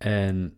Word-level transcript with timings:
En 0.00 0.56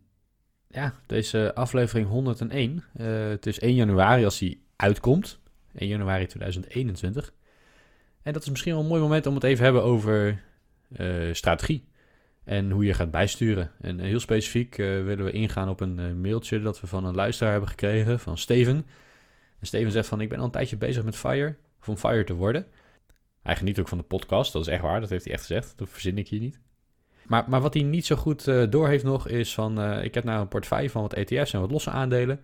ja, 0.69 0.95
deze 1.07 1.55
aflevering 1.55 2.09
101, 2.09 2.85
eh, 2.95 3.29
het 3.29 3.47
is 3.47 3.61
1 3.61 3.75
januari 3.75 4.25
als 4.25 4.39
die 4.39 4.65
uitkomt, 4.77 5.41
1 5.75 5.89
januari 5.89 6.27
2021. 6.27 7.33
En 8.23 8.33
dat 8.33 8.43
is 8.43 8.49
misschien 8.49 8.73
wel 8.73 8.83
een 8.83 8.89
mooi 8.89 9.03
moment 9.03 9.27
om 9.27 9.35
het 9.35 9.45
even 9.45 9.65
hebben 9.65 9.83
over 9.83 10.43
eh, 10.93 11.33
strategie 11.33 11.85
en 12.45 12.71
hoe 12.71 12.85
je 12.85 12.95
gaat 12.95 13.11
bijsturen. 13.11 13.71
En 13.81 13.99
heel 13.99 14.21
specifiek 14.21 14.79
eh, 14.79 14.87
willen 14.87 15.25
we 15.25 15.31
ingaan 15.31 15.69
op 15.69 15.81
een 15.81 15.99
eh, 15.99 16.13
mailtje 16.13 16.61
dat 16.61 16.81
we 16.81 16.87
van 16.87 17.05
een 17.05 17.15
luisteraar 17.15 17.53
hebben 17.53 17.71
gekregen, 17.71 18.21
van 18.21 18.39
Steven. 18.39 18.87
En 19.59 19.67
Steven 19.67 19.93
zegt 19.93 20.09
van, 20.09 20.21
ik 20.21 20.29
ben 20.29 20.39
al 20.39 20.45
een 20.45 20.51
tijdje 20.51 20.77
bezig 20.77 21.05
met 21.05 21.17
FIRE, 21.17 21.57
of 21.81 21.89
om 21.89 21.97
FIRE 21.97 22.25
te 22.25 22.35
worden. 22.35 22.67
Hij 23.43 23.57
geniet 23.57 23.79
ook 23.79 23.89
van 23.89 23.99
de 23.99 24.05
podcast, 24.05 24.53
dat 24.53 24.63
is 24.63 24.69
echt 24.69 24.83
waar, 24.83 25.01
dat 25.01 25.11
heeft 25.11 25.25
hij 25.25 25.33
echt 25.33 25.47
gezegd. 25.47 25.79
Dat 25.79 25.89
verzin 25.89 26.19
ik 26.19 26.29
hier 26.29 26.41
niet. 26.41 26.61
Maar, 27.27 27.45
maar 27.49 27.61
wat 27.61 27.75
hij 27.75 27.83
niet 27.83 28.07
zo 28.07 28.17
goed 28.17 28.49
eh 28.49 28.63
door 28.71 28.89
heeft 28.89 29.05
nog, 29.05 29.29
is 29.29 29.55
van, 29.55 29.81
eh, 29.81 30.05
ik 30.05 30.15
heb 30.15 30.25
nou 30.25 30.41
een 30.41 30.49
portefeuille 30.49 30.91
van 30.91 31.03
wat 31.03 31.13
ETF's 31.13 31.53
en 31.53 31.61
wat 31.61 31.71
losse 31.71 31.91
aandelen. 31.91 32.41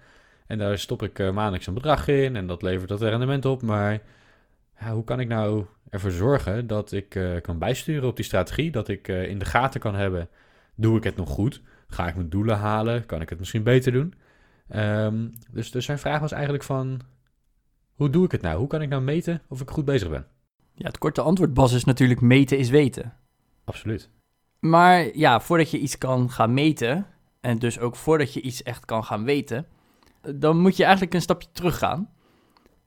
En 0.47 0.59
daar 0.59 0.79
stop 0.79 1.03
ik 1.03 1.19
eh, 1.19 1.31
maandelijks 1.31 1.67
een 1.67 1.75
bedrag 1.75 2.09
in 2.09 2.37
en 2.37 2.47
dat 2.47 2.63
levert 2.63 2.89
dat 2.89 3.03
rendement 3.03 3.45
op. 3.45 3.63
Maar 3.63 4.03
ja, 4.81 4.93
hoe 4.93 5.05
kan 5.05 5.21
ik 5.21 5.29
nou 5.29 5.65
ervoor 5.91 6.11
zorgen 6.11 6.67
dat 6.67 6.93
ik 6.93 7.21
kan 7.43 7.59
bijsturen 7.59 8.09
op 8.09 8.17
die 8.17 8.25
strategie? 8.25 8.71
Dat 8.71 8.89
ik 8.89 9.09
in 9.09 9.39
de 9.39 9.45
gaten 9.45 9.81
kan 9.81 9.95
hebben, 9.95 10.29
doe 10.75 10.97
ik 10.97 11.05
het 11.05 11.17
nog 11.17 11.29
goed? 11.29 11.63
Ga 11.89 12.09
ik 12.09 12.15
mijn 12.15 12.29
doelen 12.29 12.57
halen? 12.57 13.07
Kan 13.07 13.21
ik 13.21 13.29
het 13.29 13.39
misschien 13.39 13.63
beter 13.63 13.93
doen? 13.93 14.15
Ehm, 14.69 15.29
dus, 15.51 15.71
dus 15.71 15.85
zijn 15.85 15.99
vraag 15.99 16.21
was 16.21 16.33
eigenlijk 16.33 16.65
van, 16.65 17.01
hoe 17.95 18.11
doe 18.11 18.25
ik 18.25 18.33
het 18.33 18.43
nou? 18.43 18.59
Hoe 18.59 18.69
kan 18.69 18.83
ik 18.83 18.89
nou 18.89 19.03
meten 19.03 19.43
of 19.49 19.61
ik 19.61 19.71
goed 19.71 19.85
bezig 19.85 20.11
ben? 20.11 20.27
Ja, 20.75 20.87
het 20.87 20.99
korte 20.99 21.21
antwoord, 21.21 21.55
Bas, 21.55 21.73
is 21.73 21.85
natuurlijk 21.85 22.21
meten 22.21 22.59
is 22.59 22.71
weten. 22.71 23.17
Absoluut. 23.65 24.11
Maar 24.59 25.17
ja, 25.17 25.41
voordat 25.41 25.71
je 25.71 25.79
iets 25.79 25.99
kan 25.99 26.31
gaan 26.31 26.55
meten, 26.55 27.07
en 27.41 27.59
dus 27.59 27.79
ook 27.79 27.97
voordat 27.97 28.33
je 28.33 28.41
iets 28.41 28.63
echt 28.63 28.85
kan 28.85 29.05
gaan 29.05 29.25
weten, 29.25 29.67
dan 30.35 30.61
moet 30.61 30.77
je 30.77 30.83
eigenlijk 30.83 31.15
een 31.15 31.21
stapje 31.21 31.49
terug 31.53 31.79
gaan. 31.79 32.11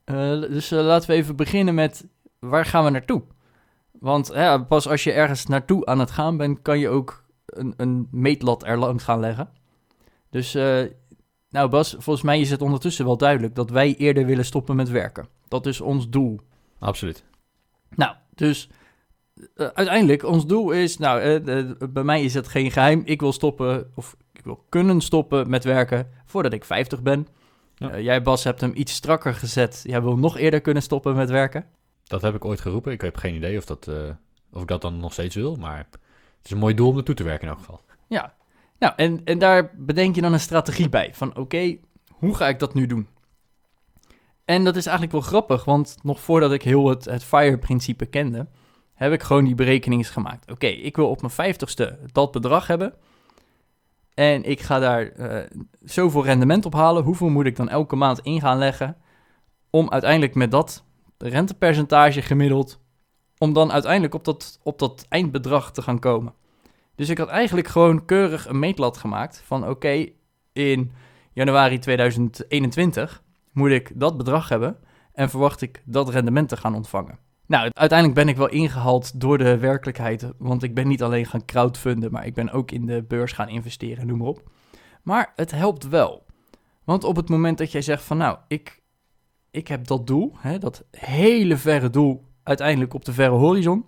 Eh, 0.03 0.29
dus 0.29 0.71
eh, 0.71 0.79
laten 0.79 1.09
we 1.09 1.15
even 1.15 1.35
beginnen 1.35 1.75
met, 1.75 2.07
waar 2.39 2.65
gaan 2.65 2.83
we 2.83 2.89
naartoe? 2.89 3.23
Want 3.91 4.31
ja, 4.33 4.57
pas 4.57 4.87
als 4.87 5.03
je 5.03 5.11
ergens 5.11 5.45
naartoe 5.45 5.85
aan 5.85 5.99
het 5.99 6.11
gaan 6.11 6.37
bent, 6.37 6.61
kan 6.61 6.79
je 6.79 6.89
ook 6.89 7.23
een, 7.45 7.73
een 7.77 8.07
meetlat 8.11 8.63
er 8.63 8.77
langs 8.77 9.03
gaan 9.03 9.19
leggen. 9.19 9.49
Dus, 10.29 10.55
eh, 10.55 10.83
nou 11.49 11.69
Bas, 11.69 11.95
volgens 11.97 12.25
mij 12.25 12.39
is 12.39 12.49
het 12.49 12.61
ondertussen 12.61 13.05
wel 13.05 13.17
duidelijk 13.17 13.55
dat 13.55 13.69
wij 13.69 13.95
eerder 13.95 14.25
willen 14.25 14.45
stoppen 14.45 14.75
met 14.75 14.89
werken. 14.89 15.27
Dat 15.47 15.65
is 15.65 15.81
ons 15.81 16.09
doel. 16.09 16.39
Absoluut. 16.79 17.23
Nou, 17.95 18.15
dus 18.35 18.69
eh, 19.55 19.67
uiteindelijk, 19.73 20.23
ons 20.23 20.45
doel 20.45 20.71
is, 20.71 20.97
nou, 20.97 21.21
eh, 21.21 21.71
bij 21.89 22.03
mij 22.03 22.23
is 22.23 22.33
het 22.33 22.47
geen 22.47 22.71
geheim. 22.71 23.01
Ik 23.05 23.19
wil 23.19 23.33
stoppen, 23.33 23.91
of 23.95 24.15
ik 24.33 24.43
wil 24.43 24.65
kunnen 24.69 25.01
stoppen 25.01 25.49
met 25.49 25.63
werken 25.63 26.09
voordat 26.25 26.53
ik 26.53 26.65
50 26.65 27.01
ben. 27.01 27.27
Ja. 27.75 27.89
Eh, 27.89 28.03
jij, 28.03 28.21
Bas, 28.21 28.43
hebt 28.43 28.61
hem 28.61 28.71
iets 28.75 28.93
strakker 28.93 29.33
gezet. 29.33 29.81
Jij 29.83 30.01
wil 30.01 30.17
nog 30.17 30.37
eerder 30.37 30.61
kunnen 30.61 30.83
stoppen 30.83 31.15
met 31.15 31.29
werken. 31.29 31.65
Dat 32.03 32.21
heb 32.21 32.35
ik 32.35 32.45
ooit 32.45 32.59
geroepen. 32.59 32.91
Ik 32.91 33.01
heb 33.01 33.17
geen 33.17 33.35
idee 33.35 33.57
of, 33.57 33.65
dat, 33.65 33.91
of 34.53 34.61
ik 34.61 34.67
dat 34.67 34.81
dan 34.81 34.97
nog 34.99 35.13
steeds 35.13 35.35
wil. 35.35 35.55
Maar 35.55 35.77
het 35.77 36.45
is 36.45 36.51
een 36.51 36.57
mooi 36.57 36.73
doel 36.73 36.87
om 36.87 36.95
naartoe 36.95 37.15
te 37.15 37.23
werken 37.23 37.43
in 37.43 37.49
elk 37.49 37.59
geval. 37.59 37.81
Ja, 38.07 38.33
nou, 38.79 38.93
en, 38.95 39.21
en 39.23 39.39
daar 39.39 39.71
bedenk 39.77 40.15
je 40.15 40.21
dan 40.21 40.33
een 40.33 40.39
strategie 40.39 40.89
bij. 40.89 41.09
Van 41.13 41.35
oké, 41.35 41.77
hoe 42.09 42.35
ga 42.35 42.47
ik 42.47 42.59
dat 42.59 42.73
nu 42.73 42.85
doen? 42.85 43.07
En 44.45 44.63
dat 44.63 44.75
is 44.75 44.85
eigenlijk 44.85 45.15
wel 45.17 45.29
grappig, 45.29 45.65
want 45.65 45.97
nog 46.03 46.19
voordat 46.19 46.51
ik 46.51 46.61
heel 46.61 46.87
het, 46.87 47.05
het 47.05 47.23
FIRE-principe 47.23 48.05
kende, 48.05 48.47
heb 49.01 49.13
ik 49.13 49.23
gewoon 49.23 49.45
die 49.45 49.55
berekeningen 49.55 50.05
gemaakt. 50.05 50.51
Oké, 50.51 50.67
ik 50.67 50.95
wil 50.95 51.09
op 51.09 51.21
mijn 51.21 51.33
vijftigste 51.33 51.99
dat 52.11 52.31
bedrag 52.31 52.67
hebben. 52.67 52.93
En 54.13 54.43
ik 54.43 54.59
ga 54.59 54.79
daar 54.79 55.07
eh, 55.07 55.49
zoveel 55.83 56.23
rendement 56.23 56.65
op 56.65 56.73
halen. 56.73 57.03
Hoeveel 57.03 57.29
moet 57.29 57.45
ik 57.45 57.55
dan 57.55 57.69
elke 57.69 57.95
maand 57.95 58.19
in 58.19 58.41
gaan 58.41 58.57
leggen? 58.57 58.97
Om 59.69 59.89
uiteindelijk 59.89 60.35
met 60.35 60.51
dat 60.51 60.83
rentepercentage 61.17 62.21
gemiddeld, 62.21 62.79
om 63.37 63.53
dan 63.53 63.71
uiteindelijk 63.71 64.13
op 64.13 64.25
dat, 64.25 64.59
op 64.63 64.79
dat 64.79 65.05
eindbedrag 65.09 65.71
te 65.71 65.81
gaan 65.81 65.99
komen. 65.99 66.33
Dus 66.95 67.09
ik 67.09 67.17
had 67.17 67.27
eigenlijk 67.27 67.67
gewoon 67.67 68.05
keurig 68.05 68.47
een 68.47 68.59
meetlat 68.59 68.97
gemaakt 68.97 69.41
van 69.45 69.69
oké, 69.69 70.05
in 70.53 70.91
januari 71.33 71.79
2021 71.79 73.23
moet 73.51 73.69
ik 73.69 73.91
dat 73.95 74.17
bedrag 74.17 74.49
hebben 74.49 74.77
en 75.13 75.29
verwacht 75.29 75.61
ik 75.61 75.81
dat 75.85 76.09
rendement 76.09 76.49
te 76.49 76.57
gaan 76.57 76.75
ontvangen. 76.75 77.30
Nou, 77.51 77.69
uiteindelijk 77.73 78.19
ben 78.19 78.29
ik 78.29 78.37
wel 78.37 78.49
ingehaald 78.49 79.19
door 79.19 79.37
de 79.37 79.57
werkelijkheid, 79.57 80.31
want 80.37 80.63
ik 80.63 80.73
ben 80.73 80.87
niet 80.87 81.03
alleen 81.03 81.25
gaan 81.25 81.45
crowdfunden, 81.45 82.11
maar 82.11 82.25
ik 82.25 82.33
ben 82.33 82.51
ook 82.51 82.71
in 82.71 82.85
de 82.85 83.03
beurs 83.03 83.31
gaan 83.31 83.49
investeren, 83.49 84.07
noem 84.07 84.17
maar 84.17 84.27
op. 84.27 84.49
Maar 85.01 85.33
het 85.35 85.51
helpt 85.51 85.87
wel. 85.87 86.25
Want 86.83 87.03
op 87.03 87.15
het 87.15 87.29
moment 87.29 87.57
dat 87.57 87.71
jij 87.71 87.81
zegt 87.81 88.03
van 88.03 88.17
nou, 88.17 88.37
ik, 88.47 88.81
ik 89.49 89.67
heb 89.67 89.87
dat 89.87 90.07
doel, 90.07 90.33
hè, 90.37 90.57
dat 90.57 90.83
hele 90.91 91.57
verre 91.57 91.89
doel 91.89 92.25
uiteindelijk 92.43 92.93
op 92.93 93.05
de 93.05 93.13
verre 93.13 93.35
horizon, 93.35 93.85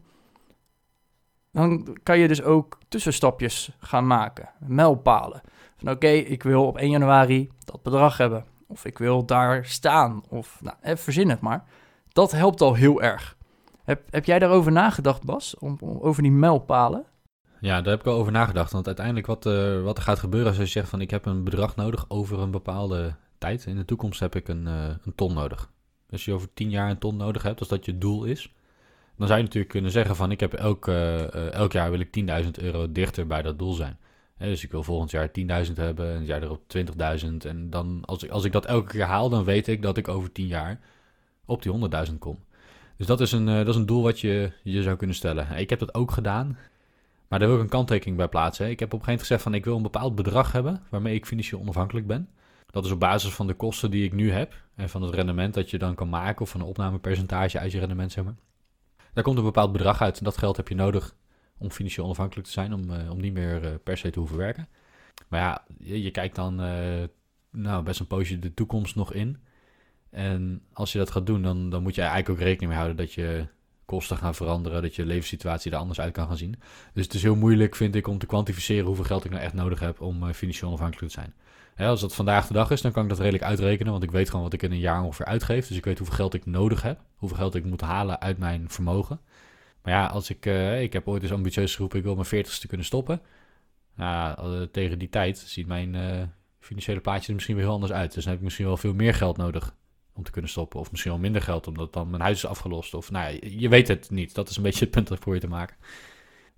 dan 1.52 1.98
kan 2.04 2.20
je 2.20 2.28
dus 2.28 2.44
ook 2.44 2.78
tussenstapjes 2.88 3.72
gaan 3.80 4.08
maken, 4.08 4.50
mijlpalen. 4.60 5.42
Van 5.78 5.92
oké, 5.92 6.08
ik 6.08 6.44
wil 6.44 6.66
op 6.68 6.78
1 6.78 6.90
januari 6.90 7.50
dat 7.66 7.84
bedrag 7.84 8.18
hebben. 8.18 8.46
Of 8.68 8.86
ik 8.86 8.98
wil 8.98 9.26
daar 9.26 9.66
staan. 9.66 10.24
Of 10.30 10.62
nou, 10.62 10.98
verzin 10.98 11.30
het 11.30 11.42
maar. 11.42 11.64
Dat 12.08 12.32
helpt 12.32 12.62
al 12.62 12.74
heel 12.74 13.02
erg. 13.02 13.38
Heb, 13.84 14.02
heb 14.10 14.26
jij 14.26 14.40
daarover 14.40 14.72
nagedacht, 14.72 15.24
Bas? 15.26 15.58
Om, 15.58 15.78
om- 15.80 16.00
over 16.00 16.22
die 16.24 16.32
mijlpalen? 16.32 17.06
Ja, 17.60 17.82
daar 17.82 17.92
heb 17.92 18.00
ik 18.00 18.06
al 18.08 18.18
over 18.18 18.32
nagedacht. 18.32 18.72
Want 18.72 18.86
uiteindelijk 18.88 19.26
wat, 19.28 19.46
eh, 19.46 19.82
wat 19.82 19.98
er 19.98 20.04
gaat 20.04 20.20
gebeuren 20.20 20.48
als 20.50 20.58
je 20.58 20.66
zegt 20.66 20.90
van 20.90 21.02
ik 21.02 21.10
heb 21.10 21.26
een 21.26 21.44
bedrag 21.44 21.76
nodig 21.76 22.06
over 22.08 22.40
een 22.40 22.52
bepaalde 22.52 23.16
tijd. 23.38 23.66
In 23.66 23.76
de 23.76 23.86
toekomst 23.86 24.20
heb 24.20 24.36
ik 24.36 24.48
een, 24.48 24.68
eh, 24.68 24.90
een 25.04 25.16
ton 25.16 25.34
nodig. 25.34 25.72
Als 26.10 26.26
je 26.26 26.34
over 26.34 26.54
10 26.54 26.70
jaar 26.70 26.90
een 26.90 26.98
ton 26.98 27.16
nodig 27.18 27.42
hebt, 27.44 27.60
als 27.60 27.68
dat 27.70 27.86
je 27.86 27.98
doel 27.98 28.24
is. 28.24 28.54
Dan 29.18 29.28
zou 29.28 29.40
je 29.40 29.46
natuurlijk 29.46 29.72
kunnen 29.74 29.92
zeggen 29.92 30.16
van 30.16 30.32
ik 30.32 30.40
heb 30.40 30.54
elk, 30.54 30.88
eh, 30.88 31.54
elk 31.54 31.72
jaar 31.72 31.90
wil 31.92 32.00
ik 32.00 32.12
10.000 32.12 32.60
euro 32.60 32.92
dichter 32.92 33.28
bij 33.28 33.42
dat 33.42 33.60
doel 33.60 33.74
zijn. 33.74 33.98
Dus 34.38 34.64
ik 34.64 34.72
wil 34.72 34.84
volgend 34.84 35.12
jaar 35.12 35.32
10.000 35.32 35.78
hebben 35.78 36.10
en 36.12 36.18
het 36.18 36.28
jaar 36.28 36.44
erop 36.44 36.62
20.000. 36.68 37.46
En 37.46 37.70
dan 37.70 38.00
als 38.06 38.24
ik, 38.24 38.30
als 38.30 38.44
ik 38.44 38.52
dat 38.52 38.66
elke 38.66 38.88
keer 38.92 39.04
haal, 39.06 39.30
dan 39.30 39.44
weet 39.44 39.68
ik 39.68 39.82
dat 39.82 39.98
ik 39.98 40.08
over 40.08 40.32
10 40.32 40.48
jaar 40.48 40.80
op 41.46 41.62
die 41.62 41.72
100.000 41.72 42.20
kom. 42.20 42.40
Dus 43.04 43.18
dat 43.18 43.22
is 43.22 43.32
een, 43.32 43.48
eh, 43.48 43.56
dat 43.56 43.68
is 43.68 43.76
een 43.76 43.86
doel 43.86 44.04
wat 44.04 44.20
je, 44.20 44.52
je 44.64 44.82
zou 44.82 44.96
kunnen 44.96 45.16
stellen. 45.16 45.58
Ik 45.58 45.70
heb 45.70 45.80
dat 45.80 45.94
ook 45.94 46.12
gedaan. 46.12 46.58
Maar 47.28 47.40
daar 47.40 47.48
wil 47.48 47.58
ik 47.58 47.64
een 47.64 47.70
kanttekening 47.70 48.18
bij 48.18 48.28
plaatsen. 48.28 48.70
Ik 48.70 48.80
heb 48.80 48.94
op 48.94 49.00
een 49.00 49.06
gegeven 49.06 49.12
moment 49.12 49.20
gezegd 49.20 49.42
van 49.42 49.54
ik 49.54 49.66
wil 49.66 49.76
een 49.76 49.92
bepaald 49.92 50.16
bedrag 50.16 50.52
hebben 50.52 50.84
waarmee 50.90 51.16
ik 51.16 51.26
financieel 51.26 51.60
onafhankelijk 51.60 52.08
ben. 52.08 52.30
Dat 52.66 52.86
is 52.86 52.92
op 52.92 53.00
basis 53.00 53.34
van 53.34 53.48
de 53.48 53.54
kosten 53.54 53.92
die 53.92 54.06
ik 54.06 54.14
nu 54.14 54.32
heb 54.32 54.64
en 54.76 54.90
van 54.90 55.02
het 55.02 55.14
rendement 55.14 55.54
dat 55.54 55.70
je 55.70 55.78
dan 55.78 55.96
kan 55.96 56.10
maken 56.10 56.42
of 56.42 56.50
van 56.50 56.62
een 56.62 56.68
opnamepercentage 56.68 57.60
uit 57.60 57.72
je 57.72 57.80
rendement 57.80 58.12
zeg 58.12 58.24
maar. 58.24 58.36
Daar 59.14 59.24
komt 59.24 59.38
een 59.38 59.44
bepaald 59.44 59.72
bedrag 59.72 60.02
uit 60.02 60.18
en 60.18 60.24
dat 60.24 60.38
geld 60.38 60.58
heb 60.58 60.68
je 60.68 60.76
nodig 60.76 61.16
om 61.58 61.72
financieel 61.72 62.06
onafhankelijk 62.06 62.48
te 62.48 62.54
zijn, 62.54 62.74
om, 62.74 62.92
eh, 62.92 63.12
om 63.12 63.20
niet 63.20 63.34
meer 63.34 63.64
eh, 63.64 63.72
per 63.84 63.98
se 63.98 64.10
te 64.10 64.20
hoeven 64.20 64.38
werken. 64.38 64.68
Maar 65.28 65.40
ja, 65.40 65.64
je, 65.78 66.12
kijkt 66.12 66.36
dan 66.36 66.56
nou, 67.52 67.84
best 67.84 68.00
een 68.00 68.08
poosje 68.08 68.40
de 68.40 68.54
toekomst 68.54 68.96
nog 68.96 69.14
in. 69.14 69.38
En 70.14 70.62
als 70.74 70.92
je 70.92 70.98
dat 70.98 71.12
gaat 71.12 71.26
doen, 71.26 71.42
dan, 71.42 71.70
dan 71.70 71.84
moet 71.84 71.96
je 71.96 72.02
eigenlijk 72.02 72.30
ook 72.30 72.40
rekening 72.40 72.70
mee 72.70 72.80
houden 72.80 72.98
dat 72.98 73.14
je 73.14 73.48
kosten 73.86 74.18
gaan 74.18 74.36
veranderen, 74.36 74.82
dat 74.82 74.96
je 74.96 75.06
levenssituatie 75.06 75.72
er 75.72 75.78
anders 75.78 76.00
uit 76.00 76.14
kan 76.14 76.28
gaan 76.28 76.38
zien. 76.38 76.56
Dus 76.94 77.04
het 77.04 77.14
is 77.14 77.24
heel 77.24 77.36
moeilijk, 77.36 77.76
vind 77.76 77.96
ik, 77.96 78.08
om 78.08 78.18
te 78.18 78.26
kwantificeren 78.26 78.86
hoeveel 78.86 79.04
geld 79.04 79.26
ik 79.26 79.32
nou 79.32 79.44
echt 79.44 79.54
nodig 79.54 79.80
heb 79.80 80.02
om 80.02 80.28
eh, 80.28 80.34
financieel 80.34 80.70
onafhankelijk 80.70 81.14
te 81.14 81.20
zijn. 81.20 81.34
Als 81.90 82.02
dat 82.02 82.16
vandaag 82.16 82.48
de 82.48 82.54
dag 82.54 82.72
is, 82.72 82.82
dan 82.82 82.92
kan 82.92 83.04
ik 83.04 83.10
dat 83.10 83.20
redelijk 83.20 83.44
uitrekenen, 83.44 83.92
want 83.92 84.04
ik 84.04 84.12
weet 84.12 84.30
gewoon 84.30 84.44
wat 84.44 84.54
ik 84.54 84.62
in 84.62 84.72
een 84.72 84.80
jaar 84.80 85.04
ongeveer 85.04 85.26
uitgeef. 85.26 85.68
Dus 85.68 85.78
ik 85.78 85.86
weet 85.86 85.98
hoeveel 85.98 86.16
geld 86.16 86.34
ik 86.34 86.46
nodig 86.46 86.82
heb, 86.82 87.00
hoeveel 87.16 87.38
geld 87.38 87.56
ik 87.56 87.66
moet 87.66 87.82
halen 87.82 88.22
uit 88.22 88.38
mijn 88.38 88.70
vermogen. 88.70 89.20
Maar 89.82 89.94
ja, 89.94 90.06
als 90.06 90.30
ik, 90.30 90.46
eh, 90.46 90.82
ik 90.82 90.94
heb 90.94 91.08
ooit 91.08 91.24
eens 91.24 91.32
ambitieus 91.32 91.74
geroepen, 91.74 91.98
ik 91.98 92.04
wil 92.04 92.16
mijn 92.16 92.26
veertigste 92.26 92.68
kunnen 92.68 92.86
stoppen. 92.86 93.22
Nou, 93.96 94.62
eh, 94.62 94.68
tegen 94.72 95.00
die 95.00 95.10
tijd 95.10 95.38
ziet 95.38 95.68
mijn 95.68 95.96
financiële 96.60 97.00
plaatje 97.00 97.28
er 97.28 97.34
misschien 97.34 97.56
weer 97.56 97.66
heel 97.66 97.74
anders 97.74 97.92
uit. 97.92 98.14
Dus 98.14 98.24
dan 98.24 98.32
heb 98.32 98.38
ik 98.38 98.46
misschien 98.46 98.66
wel 98.66 98.78
veel 98.78 98.94
meer 98.94 99.14
geld 99.14 99.38
nodig 99.38 99.76
om 100.14 100.24
te 100.24 100.32
kunnen 100.32 100.50
stoppen. 100.52 100.80
Of 100.80 100.92
misschien 100.92 101.12
wel 101.12 101.22
minder 101.22 101.42
geld, 101.42 101.68
omdat 101.68 101.94
dan 101.94 102.10
mijn 102.10 102.22
huis 102.22 102.38
is 102.38 102.46
afgelost. 102.46 102.94
Of 102.94 103.12
nou 103.12 103.34
ja, 103.34 103.40
je 103.42 103.70
weet 103.70 103.88
het 103.88 104.10
niet. 104.10 104.36
Dat 104.36 104.50
is 104.50 104.58
een 104.58 104.64
beetje 104.64 104.80
het 104.80 104.92
punt 104.94 105.08
dat 105.08 105.18
ik 105.18 105.24
probeer 105.24 105.42
te 105.42 105.48
maken. 105.48 105.76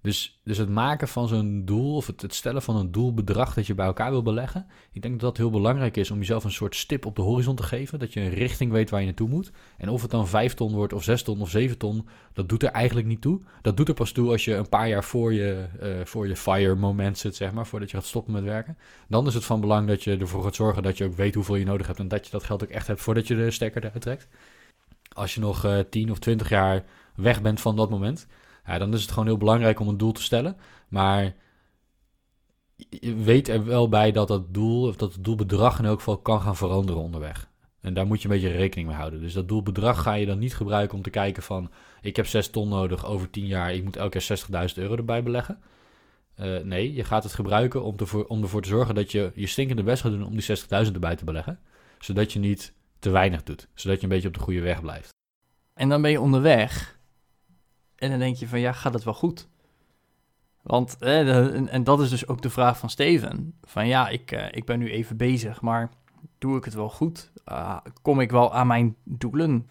Dus, 0.05 0.39
dus 0.43 0.57
het 0.57 0.69
maken 0.69 1.07
van 1.07 1.27
zo'n 1.27 1.61
doel, 1.65 1.95
of 1.95 2.07
het, 2.07 2.21
het 2.21 2.33
stellen 2.33 2.61
van 2.61 2.75
een 2.75 2.91
doelbedrag 2.91 3.53
dat 3.53 3.67
je 3.67 3.75
bij 3.75 3.85
elkaar 3.85 4.11
wil 4.11 4.21
beleggen. 4.21 4.65
Ik 4.91 5.01
denk 5.01 5.13
dat 5.13 5.21
dat 5.21 5.37
heel 5.37 5.49
belangrijk 5.49 5.97
is 5.97 6.11
om 6.11 6.17
jezelf 6.17 6.43
een 6.43 6.51
soort 6.51 6.75
stip 6.75 7.05
op 7.05 7.15
de 7.15 7.21
horizon 7.21 7.55
te 7.55 7.63
geven. 7.63 7.99
Dat 7.99 8.13
je 8.13 8.19
een 8.19 8.33
richting 8.33 8.71
weet 8.71 8.89
waar 8.89 8.99
je 8.99 9.05
naartoe 9.05 9.29
moet. 9.29 9.51
En 9.77 9.89
of 9.89 10.01
het 10.01 10.11
dan 10.11 10.27
5 10.27 10.53
ton 10.53 10.73
wordt, 10.73 10.93
of 10.93 11.03
6 11.03 11.23
ton, 11.23 11.41
of 11.41 11.49
7 11.49 11.77
ton, 11.77 12.07
dat 12.33 12.49
doet 12.49 12.63
er 12.63 12.69
eigenlijk 12.69 13.07
niet 13.07 13.21
toe. 13.21 13.41
Dat 13.61 13.77
doet 13.77 13.87
er 13.87 13.93
pas 13.93 14.11
toe 14.11 14.31
als 14.31 14.45
je 14.45 14.55
een 14.55 14.69
paar 14.69 14.87
jaar 14.87 15.03
voor 15.03 15.33
je, 15.33 15.65
uh, 15.83 16.05
voor 16.05 16.27
je 16.27 16.35
fire 16.35 16.75
moment 16.75 17.17
zit, 17.17 17.35
zeg 17.35 17.51
maar. 17.51 17.67
Voordat 17.67 17.91
je 17.91 17.97
gaat 17.97 18.05
stoppen 18.05 18.33
met 18.33 18.43
werken. 18.43 18.77
Dan 19.07 19.27
is 19.27 19.33
het 19.33 19.45
van 19.45 19.61
belang 19.61 19.87
dat 19.87 20.03
je 20.03 20.17
ervoor 20.17 20.43
gaat 20.43 20.55
zorgen 20.55 20.83
dat 20.83 20.97
je 20.97 21.05
ook 21.05 21.15
weet 21.15 21.35
hoeveel 21.35 21.55
je 21.55 21.65
nodig 21.65 21.87
hebt. 21.87 21.99
En 21.99 22.07
dat 22.07 22.25
je 22.25 22.31
dat 22.31 22.43
geld 22.43 22.63
ook 22.63 22.69
echt 22.69 22.87
hebt 22.87 23.01
voordat 23.01 23.27
je 23.27 23.35
de 23.35 23.51
stekker 23.51 23.83
eruit 23.83 24.01
trekt. 24.01 24.27
Als 25.13 25.33
je 25.33 25.39
nog 25.39 25.65
uh, 25.65 25.79
10 25.89 26.11
of 26.11 26.19
20 26.19 26.49
jaar 26.49 26.83
weg 27.15 27.41
bent 27.41 27.61
van 27.61 27.75
dat 27.75 27.89
moment 27.89 28.27
ja, 28.65 28.77
dan 28.77 28.93
is 28.93 29.01
het 29.01 29.11
gewoon 29.11 29.25
heel 29.25 29.37
belangrijk 29.37 29.79
om 29.79 29.87
een 29.87 29.97
doel 29.97 30.11
te 30.11 30.23
stellen. 30.23 30.57
Maar 30.87 31.35
je 32.75 33.15
weet 33.15 33.47
er 33.47 33.65
wel 33.65 33.89
bij 33.89 34.11
dat 34.11 34.27
dat 34.27 34.53
doel, 34.53 34.87
of 34.87 34.95
dat 34.95 35.13
het 35.13 35.23
doelbedrag 35.23 35.79
in 35.79 35.85
elk 35.85 35.97
geval 35.97 36.17
kan 36.17 36.41
gaan 36.41 36.55
veranderen 36.55 37.01
onderweg. 37.01 37.49
En 37.81 37.93
daar 37.93 38.07
moet 38.07 38.21
je 38.21 38.27
een 38.27 38.33
beetje 38.33 38.57
rekening 38.57 38.87
mee 38.87 38.97
houden. 38.97 39.21
Dus 39.21 39.33
dat 39.33 39.47
doelbedrag 39.47 40.01
ga 40.01 40.13
je 40.13 40.25
dan 40.25 40.39
niet 40.39 40.55
gebruiken 40.55 40.97
om 40.97 41.03
te 41.03 41.09
kijken 41.09 41.43
van... 41.43 41.71
ik 42.01 42.15
heb 42.15 42.27
6 42.27 42.49
ton 42.49 42.69
nodig 42.69 43.05
over 43.05 43.29
10 43.29 43.45
jaar, 43.45 43.73
ik 43.73 43.83
moet 43.83 43.95
elke 43.95 44.19
keer 44.19 44.69
60.000 44.69 44.73
euro 44.75 44.95
erbij 44.95 45.23
beleggen. 45.23 45.59
Uh, 46.39 46.63
nee, 46.63 46.93
je 46.93 47.03
gaat 47.03 47.23
het 47.23 47.33
gebruiken 47.33 47.83
om, 47.83 47.95
te, 47.95 48.27
om 48.27 48.41
ervoor 48.41 48.61
te 48.61 48.67
zorgen 48.67 48.95
dat 48.95 49.11
je 49.11 49.31
je 49.35 49.47
stinkende 49.47 49.83
best 49.83 50.01
gaat 50.01 50.11
doen 50.11 50.25
om 50.25 50.37
die 50.37 50.57
60.000 50.57 50.67
erbij 50.69 51.15
te 51.15 51.25
beleggen. 51.25 51.59
Zodat 51.99 52.33
je 52.33 52.39
niet 52.39 52.73
te 52.99 53.09
weinig 53.09 53.43
doet. 53.43 53.67
Zodat 53.73 53.97
je 53.97 54.03
een 54.03 54.09
beetje 54.09 54.27
op 54.27 54.33
de 54.33 54.39
goede 54.39 54.61
weg 54.61 54.81
blijft. 54.81 55.09
En 55.73 55.89
dan 55.89 56.01
ben 56.01 56.11
je 56.11 56.21
onderweg 56.21 56.99
en 57.95 58.09
dan 58.09 58.19
denk 58.19 58.35
je 58.35 58.47
van 58.47 58.59
ja, 58.59 58.71
gaat 58.71 58.93
het 58.93 59.03
wel 59.03 59.13
goed? 59.13 59.47
Want, 60.61 60.97
en, 60.97 61.83
dat 61.83 62.01
is 62.01 62.09
dus 62.09 62.27
ook 62.27 62.41
de 62.41 62.49
vraag 62.49 62.77
van 62.77 62.89
Steven. 62.89 63.57
Van 63.63 63.87
ja, 63.87 64.09
ik, 64.09 64.31
uh, 64.31 64.45
ik 64.51 64.65
ben 64.65 64.79
nu 64.79 64.91
even 64.91 65.17
bezig, 65.17 65.61
maar 65.61 65.89
doe 66.37 66.57
ik 66.57 66.65
het 66.65 66.73
wel 66.73 66.89
goed? 66.89 67.31
Uh, 67.51 67.77
kom 68.01 68.19
ik 68.19 68.31
wel 68.31 68.53
aan 68.53 68.67
mijn 68.67 68.95
doelen? 69.03 69.69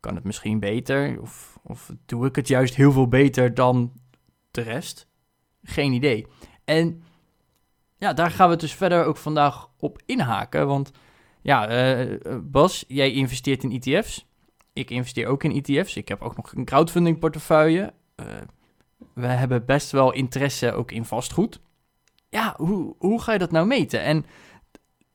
Kan 0.00 0.14
het 0.14 0.24
misschien 0.24 0.60
beter? 0.60 1.20
Of, 1.20 1.58
of 1.62 1.92
doe 2.06 2.26
ik 2.26 2.36
het 2.36 2.48
juist 2.48 2.74
heel 2.74 2.92
veel 2.92 3.08
beter 3.08 3.54
dan 3.54 3.92
de 4.50 4.60
rest? 4.60 5.08
Geen 5.62 5.92
idee. 5.92 6.26
En 6.64 7.02
ja, 7.96 8.12
daar 8.12 8.30
gaan 8.30 8.50
we 8.50 8.56
dus 8.56 8.74
verder 8.74 9.04
ook 9.04 9.16
vandaag 9.16 9.70
op 9.78 10.02
inhaken. 10.06 10.66
Want 10.66 10.90
ja, 11.40 11.94
uh, 11.94 12.18
Bas, 12.42 12.84
jij 12.88 13.12
investeert 13.12 13.62
in 13.62 13.80
ETF's 13.80 14.26
ik 14.74 14.90
investeer 14.90 15.26
ook 15.26 15.44
in 15.44 15.62
ETF's. 15.62 15.96
Ik 15.96 16.08
heb 16.08 16.22
ook 16.22 16.36
nog 16.36 16.52
een 16.52 16.64
crowdfunding 16.64 17.18
portefeuille. 17.18 17.92
Uh, 18.16 18.26
we 19.14 19.26
hebben 19.26 19.64
best 19.64 19.90
wel 19.90 20.12
interesse 20.12 20.72
ook 20.72 20.92
in 20.92 21.04
vastgoed. 21.04 21.60
Ja, 22.28 22.54
hoe, 22.56 22.94
hoe 22.98 23.22
ga 23.22 23.32
je 23.32 23.38
dat 23.38 23.50
nou 23.50 23.66
meten? 23.66 24.02
En 24.02 24.26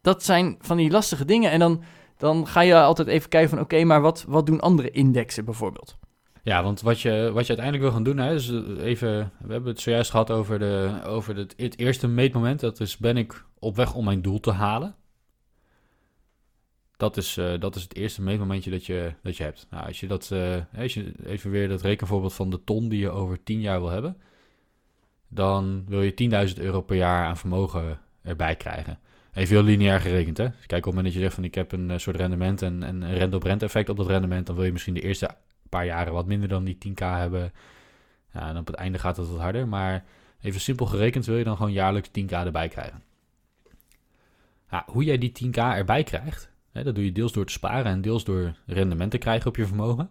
dat 0.01 0.23
zijn 0.23 0.55
van 0.59 0.77
die 0.77 0.91
lastige 0.91 1.25
dingen. 1.25 1.51
En 1.51 1.59
dan, 1.59 1.83
dan 2.17 2.47
ga 2.47 2.61
je 2.61 2.75
altijd 2.75 3.07
even 3.07 3.29
kijken 3.29 3.49
van... 3.49 3.59
oké, 3.59 3.83
maar 3.83 4.01
wat, 4.01 4.25
wat 4.27 4.45
doen 4.45 4.59
andere 4.59 4.91
indexen 4.91 5.45
bijvoorbeeld? 5.45 5.97
Ja, 6.43 6.63
want 6.63 6.81
wat 6.81 7.01
je, 7.01 7.31
wat 7.33 7.47
je 7.47 7.57
uiteindelijk 7.57 7.81
wil 7.81 7.91
gaan 7.91 8.03
doen... 8.03 8.17
Hè, 8.17 8.33
is 8.33 8.51
even, 8.79 9.31
we 9.39 9.51
hebben 9.51 9.71
het 9.71 9.81
zojuist 9.81 10.11
gehad 10.11 10.31
over, 10.31 10.59
de, 10.59 10.99
over 11.05 11.35
het, 11.35 11.53
het 11.57 11.79
eerste 11.79 12.07
meetmoment. 12.07 12.59
Dat 12.59 12.79
is, 12.79 12.97
ben 12.97 13.17
ik 13.17 13.43
op 13.59 13.75
weg 13.75 13.93
om 13.93 14.05
mijn 14.05 14.21
doel 14.21 14.39
te 14.39 14.51
halen? 14.51 14.95
Dat 16.99 17.17
is, 17.17 17.37
uh, 17.37 17.59
dat 17.59 17.75
is 17.75 17.83
het 17.83 17.95
eerste 17.95 18.21
meetmomentje 18.21 18.71
dat 18.71 18.85
je, 18.85 19.13
dat 19.21 19.37
je 19.37 19.43
hebt. 19.43 19.67
Nou, 19.69 19.85
als 19.85 19.99
je 19.99 20.07
dat, 20.07 20.29
uh, 20.33 20.55
als 20.77 20.93
je 20.93 21.13
even 21.25 21.51
weer 21.51 21.67
dat 21.67 21.81
rekenvoorbeeld 21.81 22.33
van 22.33 22.49
de 22.49 22.63
ton 22.63 22.89
die 22.89 22.99
je 22.99 23.09
over 23.09 23.43
10 23.43 23.61
jaar 23.61 23.79
wil 23.79 23.89
hebben, 23.89 24.17
dan 25.27 25.83
wil 25.87 26.01
je 26.01 26.49
10.000 26.53 26.61
euro 26.61 26.81
per 26.81 26.95
jaar 26.95 27.25
aan 27.25 27.37
vermogen 27.37 27.99
erbij 28.21 28.55
krijgen. 28.55 28.99
Even 29.33 29.55
heel 29.55 29.65
lineair 29.65 30.01
gerekend, 30.01 30.37
hè? 30.37 30.49
Kijk, 30.49 30.61
op 30.61 30.69
het 30.71 30.85
moment 30.85 31.05
dat 31.05 31.13
je 31.13 31.19
zegt 31.19 31.33
van 31.33 31.43
ik 31.43 31.55
heb 31.55 31.71
een 31.71 31.89
uh, 31.89 31.97
soort 31.97 32.15
rendement 32.15 32.61
en, 32.61 32.83
en 32.83 33.01
een 33.01 33.13
rente-op-rente 33.13 33.65
effect 33.65 33.89
op 33.89 33.97
dat 33.97 34.07
rendement, 34.07 34.45
dan 34.45 34.55
wil 34.55 34.65
je 34.65 34.71
misschien 34.71 34.93
de 34.93 35.01
eerste 35.01 35.29
paar 35.69 35.85
jaren 35.85 36.13
wat 36.13 36.25
minder 36.25 36.49
dan 36.49 36.63
die 36.63 36.77
10k 36.87 36.97
hebben. 36.97 37.53
Ja, 38.33 38.49
en 38.49 38.57
op 38.57 38.67
het 38.67 38.75
einde 38.75 38.99
gaat 38.99 39.17
het 39.17 39.29
wat 39.29 39.39
harder, 39.39 39.67
maar 39.67 40.05
even 40.41 40.61
simpel 40.61 40.85
gerekend 40.85 41.25
wil 41.25 41.37
je 41.37 41.43
dan 41.43 41.55
gewoon 41.55 41.71
jaarlijks 41.71 42.09
10k 42.09 42.31
erbij 42.31 42.67
krijgen. 42.67 43.03
Hoe 44.85 45.03
jij 45.03 45.17
die 45.17 45.31
10k 45.45 45.57
erbij 45.57 46.03
krijgt, 46.03 46.49
dat 46.83 46.95
doe 46.95 47.05
je 47.05 47.11
deels 47.11 47.31
door 47.31 47.45
te 47.45 47.51
sparen 47.51 47.91
en 47.91 48.01
deels 48.01 48.23
door 48.23 48.55
rendement 48.65 49.11
te 49.11 49.17
krijgen 49.17 49.47
op 49.47 49.55
je 49.55 49.65
vermogen. 49.65 50.09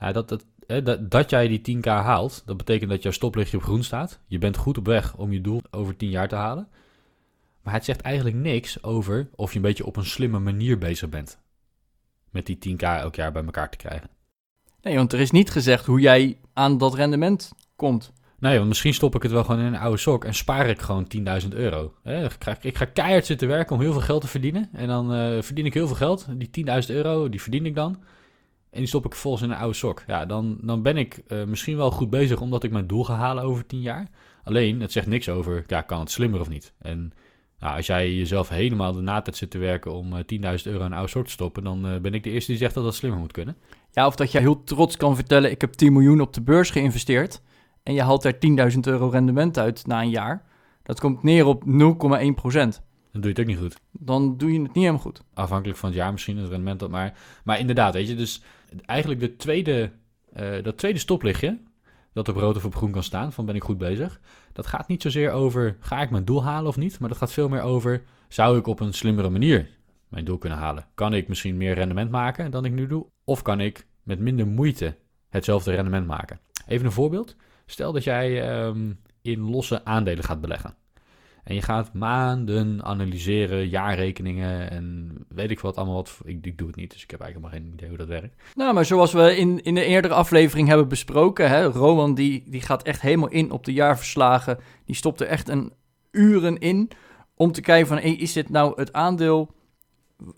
Ja, 0.00 0.12
dat, 0.12 0.28
dat, 0.28 0.44
dat, 0.84 1.10
dat 1.10 1.30
jij 1.30 1.48
die 1.48 1.76
10k 1.76 1.84
haalt, 1.84 2.42
dat 2.46 2.56
betekent 2.56 2.90
dat 2.90 3.02
jouw 3.02 3.12
stoplichtje 3.12 3.56
op 3.56 3.62
groen 3.62 3.84
staat. 3.84 4.20
Je 4.26 4.38
bent 4.38 4.56
goed 4.56 4.78
op 4.78 4.86
weg 4.86 5.16
om 5.16 5.32
je 5.32 5.40
doel 5.40 5.62
over 5.70 5.96
10 5.96 6.10
jaar 6.10 6.28
te 6.28 6.34
halen. 6.34 6.68
Maar 7.62 7.74
het 7.74 7.84
zegt 7.84 8.00
eigenlijk 8.00 8.36
niks 8.36 8.82
over 8.82 9.28
of 9.34 9.50
je 9.50 9.56
een 9.56 9.62
beetje 9.62 9.86
op 9.86 9.96
een 9.96 10.04
slimme 10.04 10.38
manier 10.38 10.78
bezig 10.78 11.08
bent. 11.08 11.38
Met 12.30 12.46
die 12.46 12.58
10k 12.68 12.82
elk 12.82 13.14
jaar 13.14 13.32
bij 13.32 13.44
elkaar 13.44 13.70
te 13.70 13.76
krijgen. 13.76 14.10
Nee, 14.82 14.96
want 14.96 15.12
er 15.12 15.20
is 15.20 15.30
niet 15.30 15.50
gezegd 15.50 15.86
hoe 15.86 16.00
jij 16.00 16.38
aan 16.52 16.78
dat 16.78 16.94
rendement 16.94 17.52
komt. 17.76 18.12
Nee, 18.38 18.56
want 18.56 18.68
misschien 18.68 18.94
stop 18.94 19.14
ik 19.14 19.22
het 19.22 19.32
wel 19.32 19.44
gewoon 19.44 19.60
in 19.60 19.66
een 19.66 19.76
oude 19.76 19.96
sok 19.96 20.24
en 20.24 20.34
spaar 20.34 20.68
ik 20.68 20.80
gewoon 20.80 21.06
10.000 21.42 21.48
euro. 21.48 21.94
Ik 22.60 22.76
ga 22.76 22.84
keihard 22.84 23.26
zitten 23.26 23.48
werken 23.48 23.74
om 23.74 23.80
heel 23.82 23.92
veel 23.92 24.00
geld 24.00 24.20
te 24.20 24.28
verdienen. 24.28 24.68
En 24.72 24.88
dan 24.88 25.14
uh, 25.14 25.42
verdien 25.42 25.66
ik 25.66 25.74
heel 25.74 25.86
veel 25.86 25.96
geld. 25.96 26.26
Die 26.30 26.66
10.000 26.66 26.94
euro, 26.94 27.28
die 27.28 27.42
verdien 27.42 27.66
ik 27.66 27.74
dan. 27.74 28.02
En 28.70 28.78
die 28.78 28.86
stop 28.86 29.06
ik 29.06 29.14
volgens 29.14 29.42
in 29.42 29.50
een 29.50 29.56
oude 29.56 29.74
sok. 29.74 30.02
Ja, 30.06 30.26
dan, 30.26 30.58
dan 30.60 30.82
ben 30.82 30.96
ik 30.96 31.22
uh, 31.28 31.44
misschien 31.44 31.76
wel 31.76 31.90
goed 31.90 32.10
bezig 32.10 32.40
omdat 32.40 32.64
ik 32.64 32.70
mijn 32.70 32.86
doel 32.86 33.04
ga 33.04 33.14
halen 33.14 33.44
over 33.44 33.66
10 33.66 33.80
jaar. 33.80 34.08
Alleen, 34.44 34.80
het 34.80 34.92
zegt 34.92 35.06
niks 35.06 35.28
over, 35.28 35.64
ja, 35.66 35.80
kan 35.80 36.00
het 36.00 36.10
slimmer 36.10 36.40
of 36.40 36.48
niet? 36.48 36.72
En 36.78 37.12
nou, 37.58 37.76
als 37.76 37.86
jij 37.86 38.14
jezelf 38.14 38.48
helemaal 38.48 38.92
de 38.92 39.00
natijd 39.00 39.36
zit 39.36 39.50
te 39.50 39.58
werken 39.58 39.92
om 39.92 40.12
uh, 40.12 40.18
10.000 40.18 40.22
euro 40.64 40.78
in 40.78 40.84
een 40.84 40.92
oude 40.92 41.10
sok 41.10 41.24
te 41.24 41.30
stoppen, 41.30 41.64
dan 41.64 41.98
ben 42.02 42.14
ik 42.14 42.22
de 42.22 42.30
eerste 42.30 42.50
die 42.50 42.60
zegt 42.60 42.74
dat 42.74 42.84
dat 42.84 42.94
slimmer 42.94 43.20
moet 43.20 43.32
kunnen. 43.32 43.56
Ja, 43.90 44.06
of 44.06 44.16
dat 44.16 44.32
jij 44.32 44.40
heel 44.40 44.64
trots 44.64 44.96
kan 44.96 45.14
vertellen, 45.14 45.50
ik 45.50 45.60
heb 45.60 45.72
10 45.72 45.92
miljoen 45.92 46.20
op 46.20 46.32
de 46.32 46.42
beurs 46.42 46.70
geïnvesteerd 46.70 47.42
en 47.84 47.94
je 47.94 48.02
haalt 48.02 48.24
er 48.24 48.34
10.000 48.72 48.78
euro 48.80 49.08
rendement 49.08 49.58
uit 49.58 49.86
na 49.86 50.02
een 50.02 50.10
jaar, 50.10 50.42
dat 50.82 51.00
komt 51.00 51.22
neer 51.22 51.46
op 51.46 51.64
0,1% 51.66 51.70
Dan 51.72 53.20
doe 53.20 53.22
je 53.22 53.28
het 53.28 53.40
ook 53.40 53.46
niet 53.46 53.58
goed. 53.58 53.76
Dan 53.90 54.36
doe 54.36 54.52
je 54.52 54.58
het 54.58 54.66
niet 54.66 54.74
helemaal 54.74 55.00
goed. 55.00 55.22
Afhankelijk 55.34 55.78
van 55.78 55.88
het 55.88 55.98
jaar 55.98 56.12
misschien, 56.12 56.36
het 56.36 56.50
rendement 56.50 56.80
dat 56.80 56.90
maar. 56.90 57.18
Maar 57.44 57.58
inderdaad, 57.58 57.94
weet 57.94 58.08
je, 58.08 58.14
dus 58.14 58.42
eigenlijk 58.84 59.20
de 59.20 59.36
tweede, 59.36 59.90
uh, 60.36 60.62
dat 60.62 60.78
tweede 60.78 60.98
stoplichtje, 60.98 61.58
dat 62.12 62.28
op 62.28 62.36
rood 62.36 62.56
of 62.56 62.64
op 62.64 62.76
groen 62.76 62.90
kan 62.90 63.02
staan, 63.02 63.32
van 63.32 63.46
ben 63.46 63.54
ik 63.54 63.64
goed 63.64 63.78
bezig. 63.78 64.20
Dat 64.52 64.66
gaat 64.66 64.88
niet 64.88 65.02
zozeer 65.02 65.30
over, 65.30 65.76
ga 65.80 66.02
ik 66.02 66.10
mijn 66.10 66.24
doel 66.24 66.44
halen 66.44 66.68
of 66.68 66.76
niet? 66.76 66.98
Maar 66.98 67.08
dat 67.08 67.18
gaat 67.18 67.32
veel 67.32 67.48
meer 67.48 67.62
over, 67.62 68.02
zou 68.28 68.58
ik 68.58 68.66
op 68.66 68.80
een 68.80 68.92
slimmere 68.92 69.30
manier 69.30 69.68
mijn 70.08 70.24
doel 70.24 70.38
kunnen 70.38 70.58
halen? 70.58 70.86
Kan 70.94 71.14
ik 71.14 71.28
misschien 71.28 71.56
meer 71.56 71.74
rendement 71.74 72.10
maken 72.10 72.50
dan 72.50 72.64
ik 72.64 72.72
nu 72.72 72.86
doe? 72.86 73.06
Of 73.24 73.42
kan 73.42 73.60
ik 73.60 73.86
met 74.02 74.18
minder 74.18 74.46
moeite 74.46 74.96
hetzelfde 75.28 75.74
rendement 75.74 76.06
maken? 76.06 76.40
Even 76.66 76.86
een 76.86 76.92
voorbeeld. 76.92 77.36
Stel 77.66 77.92
dat 77.92 78.04
jij 78.04 78.62
um, 78.64 79.00
in 79.22 79.40
losse 79.40 79.84
aandelen 79.84 80.24
gaat 80.24 80.40
beleggen. 80.40 80.74
En 81.44 81.54
je 81.54 81.62
gaat 81.62 81.92
maanden 81.92 82.84
analyseren, 82.84 83.68
jaarrekeningen 83.68 84.70
en 84.70 85.16
weet 85.28 85.50
ik 85.50 85.60
wat 85.60 85.76
allemaal 85.76 85.94
wat. 85.94 86.18
Ik, 86.24 86.46
ik 86.46 86.58
doe 86.58 86.66
het 86.66 86.76
niet, 86.76 86.92
dus 86.92 87.02
ik 87.02 87.10
heb 87.10 87.20
eigenlijk 87.20 87.52
helemaal 87.52 87.70
geen 87.70 87.78
idee 87.78 87.88
hoe 87.88 88.06
dat 88.06 88.20
werkt. 88.20 88.42
Nou, 88.54 88.74
maar 88.74 88.84
zoals 88.84 89.12
we 89.12 89.36
in, 89.36 89.62
in 89.62 89.74
de 89.74 89.84
eerdere 89.84 90.14
aflevering 90.14 90.68
hebben 90.68 90.88
besproken, 90.88 91.48
hè, 91.48 91.64
Rowan 91.64 92.14
die, 92.14 92.44
die 92.46 92.60
gaat 92.60 92.82
echt 92.82 93.00
helemaal 93.00 93.28
in 93.28 93.50
op 93.50 93.64
de 93.64 93.72
jaarverslagen. 93.72 94.58
Die 94.84 94.94
stopt 94.94 95.20
er 95.20 95.26
echt 95.26 95.48
een 95.48 95.72
uren 96.10 96.58
in 96.58 96.90
om 97.34 97.52
te 97.52 97.60
kijken 97.60 97.86
van, 97.88 97.98
is 97.98 98.32
dit 98.32 98.48
nou 98.48 98.72
het 98.76 98.92
aandeel 98.92 99.54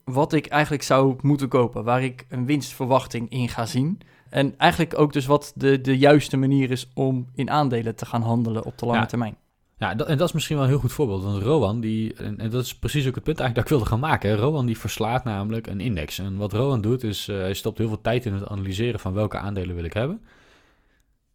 wat 0.05 0.33
ik 0.33 0.47
eigenlijk 0.47 0.83
zou 0.83 1.17
moeten 1.23 1.49
kopen, 1.49 1.85
waar 1.85 2.03
ik 2.03 2.27
een 2.29 2.47
winstverwachting 2.47 3.31
in 3.31 3.49
ga 3.49 3.67
zien? 3.67 4.01
En 4.37 4.55
eigenlijk 4.59 4.99
ook 4.99 5.13
dus 5.13 5.27
wat 5.27 5.53
de, 5.55 5.81
de 5.81 5.99
juiste 5.99 6.37
manier 6.37 6.71
is 6.71 6.89
om 6.95 7.27
in 7.35 7.51
aandelen 7.51 7.97
te 7.97 8.07
gaan 8.07 8.23
handelen 8.23 8.65
op 8.65 8.79
de 8.79 8.87
lange 8.87 9.07
termijn. 9.07 9.37
Ja, 9.79 9.95
dat, 9.95 10.07
en 10.07 10.19
dat 10.19 10.29
is 10.29 10.35
misschien 10.35 10.57
wel 10.57 10.65
een 10.65 10.71
heel 10.71 10.81
goed 10.81 10.93
voorbeeld. 10.93 11.23
Want 11.23 11.43
Rowan, 11.43 11.81
die, 11.81 12.15
en, 12.15 12.39
en, 12.39 12.51
dat 12.51 12.65
is 12.65 12.79
precies 12.79 13.07
ook 13.09 13.15
het 13.15 13.25
punt 13.25 13.41
eigenlijk 13.41 13.55
dat 13.55 13.65
ik 13.65 13.69
wilde 13.69 13.85
gaan 13.85 14.11
maken. 14.11 14.37
Rowan 14.37 14.67
die 14.67 14.79
verslaat 14.79 15.25
namelijk 15.25 15.67
een 15.67 15.81
index. 15.81 16.19
En 16.19 16.37
wat 16.37 16.53
Rowan 16.53 16.81
doet 16.81 17.03
is, 17.03 17.29
uh, 17.29 17.39
hij 17.39 17.55
stopt 17.55 17.79
heel 17.79 17.89
veel 17.89 18.01
tijd 18.01 18.27
in 18.27 18.33
het 18.33 18.49
analyseren 18.49 19.01
van 19.01 19.13
welke 19.13 19.39
aandelen 19.39 19.75
wil 19.75 19.85
ik 19.85 19.93
hebben. 19.93 20.21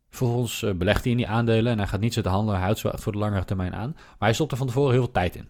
Vervolgens 0.10 0.62
uh, 0.62 0.74
belegt 0.74 1.02
hij 1.02 1.12
in 1.12 1.18
die 1.18 1.28
aandelen 1.28 1.72
en 1.72 1.78
hij 1.78 1.88
gaat 1.88 2.00
niet 2.00 2.14
zitten 2.14 2.32
handelen, 2.32 2.56
hij 2.56 2.66
houdt 2.66 2.80
ze 2.80 2.92
voor 2.94 3.12
de 3.12 3.18
langere 3.18 3.46
termijn 3.46 3.76
aan. 3.76 3.92
Maar 3.94 4.16
hij 4.18 4.34
stopt 4.34 4.52
er 4.52 4.58
van 4.58 4.68
tevoren 4.68 4.92
heel 4.92 5.04
veel 5.04 5.12
tijd 5.12 5.36
in. 5.36 5.50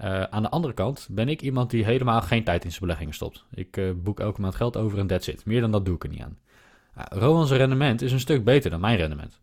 Uh, 0.00 0.22
aan 0.22 0.42
de 0.42 0.50
andere 0.50 0.74
kant 0.74 1.08
ben 1.10 1.28
ik 1.28 1.42
iemand 1.42 1.70
die 1.70 1.84
helemaal 1.84 2.20
geen 2.20 2.44
tijd 2.44 2.64
in 2.64 2.70
zijn 2.70 2.82
beleggingen 2.82 3.14
stopt. 3.14 3.44
Ik 3.54 4.02
boek 4.02 4.20
elke 4.20 4.40
maand 4.40 4.54
geld 4.54 4.76
over 4.76 4.98
en 4.98 5.06
that's 5.06 5.28
it. 5.28 5.44
Meer 5.44 5.60
dan 5.60 5.70
dat 5.70 5.84
doe 5.84 5.94
ik 5.94 6.02
er 6.02 6.10
niet 6.10 6.22
aan. 6.22 6.38
Uh, 6.98 7.04
Rowan's 7.08 7.50
rendement 7.50 8.02
is 8.02 8.12
een 8.12 8.20
stuk 8.20 8.44
beter 8.44 8.70
dan 8.70 8.80
mijn 8.80 8.96
rendement. 8.96 9.40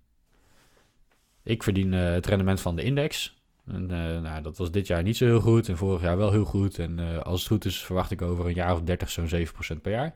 Ik 1.44 1.64
verdien 1.64 1.92
het 1.92 2.26
rendement 2.26 2.62
van 2.62 2.76
de 2.76 2.84
index. 2.84 3.40
En, 3.66 3.86
nou, 4.22 4.42
dat 4.42 4.58
was 4.58 4.72
dit 4.72 4.88
jaar 4.88 5.04
niet 5.04 5.18
zo 5.18 5.26
heel 5.26 5.40
goed 5.40 5.70
en 5.70 5.78
vorig 5.78 6.02
jaar 6.02 6.18
wel 6.18 6.32
heel 6.32 6.46
goed. 6.46 6.80
En 6.80 7.24
als 7.24 7.40
het 7.40 7.50
goed 7.50 7.66
is 7.66 7.84
verwacht 7.84 8.12
ik 8.12 8.22
over 8.22 8.46
een 8.46 8.54
jaar 8.54 8.74
of 8.74 8.82
30 8.82 9.10
zo'n 9.10 9.30
7% 9.78 9.82
per 9.82 9.92
jaar. 9.92 10.16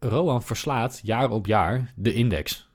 Rowan 0.00 0.42
verslaat 0.42 1.00
jaar 1.02 1.30
op 1.30 1.46
jaar 1.46 1.92
de 1.96 2.12
index. 2.12 2.68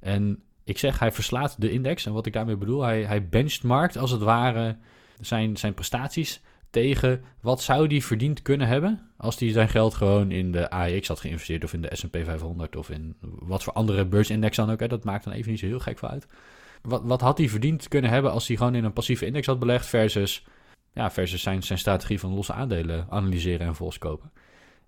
En 0.00 0.42
ik 0.64 0.78
zeg, 0.78 0.98
hij 0.98 1.12
verslaat 1.12 1.60
de 1.60 1.70
index. 1.70 2.06
En 2.06 2.12
wat 2.12 2.26
ik 2.26 2.32
daarmee 2.32 2.56
bedoel, 2.56 2.82
hij, 2.82 3.04
hij 3.04 3.28
benchmarkt 3.28 3.96
als 3.96 4.10
het 4.10 4.22
ware 4.22 4.76
zijn, 5.20 5.56
zijn 5.56 5.74
prestaties 5.74 6.40
tegen 6.70 7.22
wat 7.40 7.62
zou 7.62 7.86
die 7.86 8.04
verdiend 8.04 8.42
kunnen 8.42 8.66
hebben 8.66 9.10
als 9.16 9.38
hij 9.38 9.50
zijn 9.50 9.68
geld 9.68 9.94
gewoon 9.94 10.30
in 10.30 10.52
de 10.52 10.70
AEX 10.70 11.08
had 11.08 11.20
geïnvesteerd 11.20 11.64
of 11.64 11.72
in 11.72 11.82
de 11.82 11.90
S&P 11.92 12.16
500 12.24 12.76
of 12.76 12.90
in 12.90 13.16
wat 13.20 13.62
voor 13.62 13.72
andere 13.72 14.06
beursindex 14.06 14.56
dan 14.56 14.70
ook. 14.70 14.80
Hè. 14.80 14.88
Dat 14.88 15.04
maakt 15.04 15.24
dan 15.24 15.32
even 15.32 15.50
niet 15.50 15.60
zo 15.60 15.66
heel 15.66 15.78
gek 15.78 15.98
voor 15.98 16.08
uit. 16.08 16.26
Wat, 16.82 17.02
wat 17.04 17.20
had 17.20 17.38
hij 17.38 17.48
verdiend 17.48 17.88
kunnen 17.88 18.10
hebben 18.10 18.32
als 18.32 18.48
hij 18.48 18.56
gewoon 18.56 18.74
in 18.74 18.84
een 18.84 18.92
passieve 18.92 19.26
index 19.26 19.46
had 19.46 19.58
belegd 19.58 19.86
versus, 19.86 20.46
ja, 20.92 21.10
versus 21.10 21.42
zijn, 21.42 21.62
zijn 21.62 21.78
strategie 21.78 22.20
van 22.20 22.34
losse 22.34 22.52
aandelen 22.52 23.06
analyseren 23.10 23.66
en 23.66 23.74
volskopen. 23.74 24.32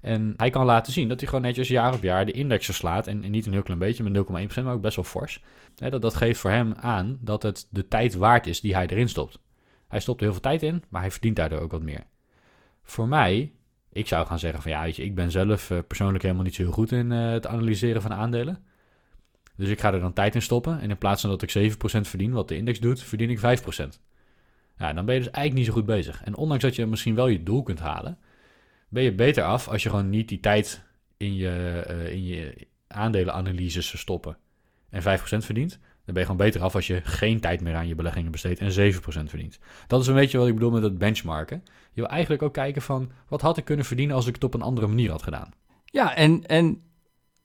En 0.00 0.34
hij 0.36 0.50
kan 0.50 0.64
laten 0.64 0.92
zien 0.92 1.08
dat 1.08 1.20
hij 1.20 1.28
gewoon 1.28 1.44
netjes 1.44 1.68
jaar 1.68 1.94
op 1.94 2.02
jaar 2.02 2.26
de 2.26 2.32
index 2.32 2.64
verslaat. 2.64 3.06
En, 3.06 3.30
niet 3.30 3.46
een 3.46 3.52
heel 3.52 3.62
klein 3.62 3.78
beetje, 3.78 4.02
met 4.02 4.26
0,1%, 4.58 4.64
maar 4.64 4.74
ook 4.74 4.80
best 4.80 4.96
wel 4.96 5.04
fors. 5.04 5.42
dat, 5.74 6.02
dat 6.02 6.14
geeft 6.14 6.40
voor 6.40 6.50
hem 6.50 6.74
aan 6.74 7.18
dat 7.20 7.42
het 7.42 7.66
de 7.70 7.88
tijd 7.88 8.14
waard 8.14 8.46
is 8.46 8.60
die 8.60 8.74
hij 8.74 8.86
erin 8.86 9.08
stopt. 9.08 9.38
Hij 9.90 10.00
stopt 10.00 10.18
er 10.18 10.24
heel 10.24 10.32
veel 10.32 10.42
tijd 10.42 10.62
in, 10.62 10.82
maar 10.88 11.00
hij 11.00 11.10
verdient 11.10 11.36
daardoor 11.36 11.60
ook 11.60 11.70
wat 11.70 11.82
meer. 11.82 12.04
Voor 12.82 13.08
mij, 13.08 13.52
ik 13.92 14.06
zou 14.06 14.26
gaan 14.26 14.38
zeggen 14.38 14.62
van 14.62 14.70
ja, 14.70 14.82
weet 14.82 14.96
je, 14.96 15.04
ik 15.04 15.14
ben 15.14 15.30
zelf 15.30 15.70
eh, 15.70 15.78
persoonlijk 15.86 16.22
helemaal 16.22 16.44
niet 16.44 16.54
zo 16.54 16.62
heel 16.62 16.72
goed 16.72 16.92
in 16.92 17.10
uh, 17.10 17.30
het 17.30 17.46
analyseren 17.46 18.02
van 18.02 18.12
aandelen. 18.12 18.64
Dus 19.56 19.68
ik 19.68 19.80
ga 19.80 19.92
er 19.92 20.00
dan 20.00 20.12
tijd 20.12 20.34
in 20.34 20.42
stoppen. 20.42 20.80
En 20.80 20.90
in 20.90 20.98
plaats 20.98 21.20
van 21.20 21.30
dat 21.30 21.42
ik 21.42 21.72
7% 21.72 21.76
verdien, 22.00 22.32
wat 22.32 22.48
de 22.48 22.56
index 22.56 22.80
doet, 22.80 23.02
verdien 23.02 23.30
ik 23.30 23.38
5%. 23.38 23.42
Ja, 24.78 24.92
dan 24.92 25.04
ben 25.04 25.14
je 25.14 25.20
dus 25.20 25.30
eigenlijk 25.30 25.54
niet 25.54 25.66
zo 25.66 25.72
goed 25.72 25.86
bezig. 25.86 26.22
En 26.24 26.36
ondanks 26.36 26.62
dat 26.62 26.76
je 26.76 26.86
misschien 26.86 27.14
wel 27.14 27.26
je 27.26 27.42
doel 27.42 27.62
kunt 27.62 27.80
halen, 27.80 28.18
ben 28.88 29.02
je 29.02 29.14
beter 29.14 29.44
af 29.44 29.68
als 29.68 29.82
je 29.82 29.88
gewoon 29.88 30.10
niet 30.10 30.28
die 30.28 30.40
tijd 30.40 30.82
in 31.16 31.34
je, 31.34 31.84
uh, 31.90 32.12
in 32.12 32.24
je 32.24 32.66
aandelenanalyses 32.86 33.98
stoppen 33.98 34.36
en 34.90 35.02
5% 35.02 35.04
verdient. 35.44 35.78
Dan 36.10 36.18
ben 36.22 36.28
je 36.28 36.36
gewoon 36.36 36.50
beter 36.50 36.66
af 36.66 36.74
als 36.74 36.86
je 36.86 37.00
geen 37.04 37.40
tijd 37.40 37.60
meer 37.60 37.74
aan 37.74 37.88
je 37.88 37.94
beleggingen 37.94 38.30
besteedt 38.30 38.60
en 38.60 38.94
7% 38.94 39.00
verdient. 39.04 39.58
Dat 39.86 40.00
is 40.00 40.06
een 40.06 40.14
beetje 40.14 40.38
wat 40.38 40.46
ik 40.46 40.54
bedoel 40.54 40.70
met 40.70 40.82
het 40.82 40.98
benchmarken. 40.98 41.62
Je 41.92 42.00
wil 42.00 42.10
eigenlijk 42.10 42.42
ook 42.42 42.52
kijken 42.52 42.82
van 42.82 43.10
wat 43.28 43.40
had 43.40 43.56
ik 43.56 43.64
kunnen 43.64 43.84
verdienen 43.84 44.16
als 44.16 44.26
ik 44.26 44.34
het 44.34 44.44
op 44.44 44.54
een 44.54 44.62
andere 44.62 44.86
manier 44.86 45.10
had 45.10 45.22
gedaan. 45.22 45.50
Ja, 45.84 46.14
en, 46.14 46.46
en 46.46 46.82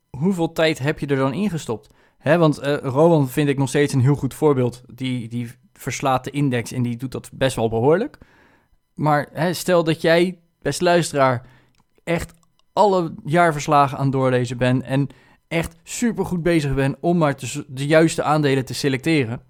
hoeveel 0.10 0.52
tijd 0.52 0.80
heb 0.80 1.00
je 1.00 1.08
er 1.08 1.16
dan 1.16 1.34
ingestopt? 1.34 1.90
Want 2.24 2.64
uh, 2.64 3.26
vind 3.26 3.50
ik 3.50 3.58
nog 3.58 3.70
steeds 3.70 3.94
een 3.94 4.02
heel 4.02 4.16
goed 4.16 4.34
voorbeeld. 4.34 4.84
Die, 4.94 5.28
die 5.28 5.52
verslaat 5.74 6.24
de 6.24 6.32
index 6.32 6.72
en 6.72 6.82
die 6.82 6.98
doet 6.98 7.12
dat 7.12 7.30
best 7.34 7.56
wel 7.56 7.70
behoorlijk. 7.70 8.18
Maar 8.94 9.30
stel 9.52 9.84
dat 9.84 10.02
jij 10.02 10.40
beste 10.62 10.84
luisteraar, 10.84 11.46
echt 12.04 12.34
alle 12.74 13.14
jaarverslagen 13.26 13.98
aan 13.98 14.10
doorlezen 14.10 14.58
ben 14.58 14.84
en 14.84 15.10
echt 15.48 15.76
super 15.84 16.26
goed 16.26 16.44
bezig 16.44 16.74
ben 16.74 16.98
om 17.00 17.18
maar 17.18 17.36
de 17.68 17.86
juiste 17.86 18.24
aandelen 18.24 18.66
te 18.66 18.74
selecteren. 18.74 19.42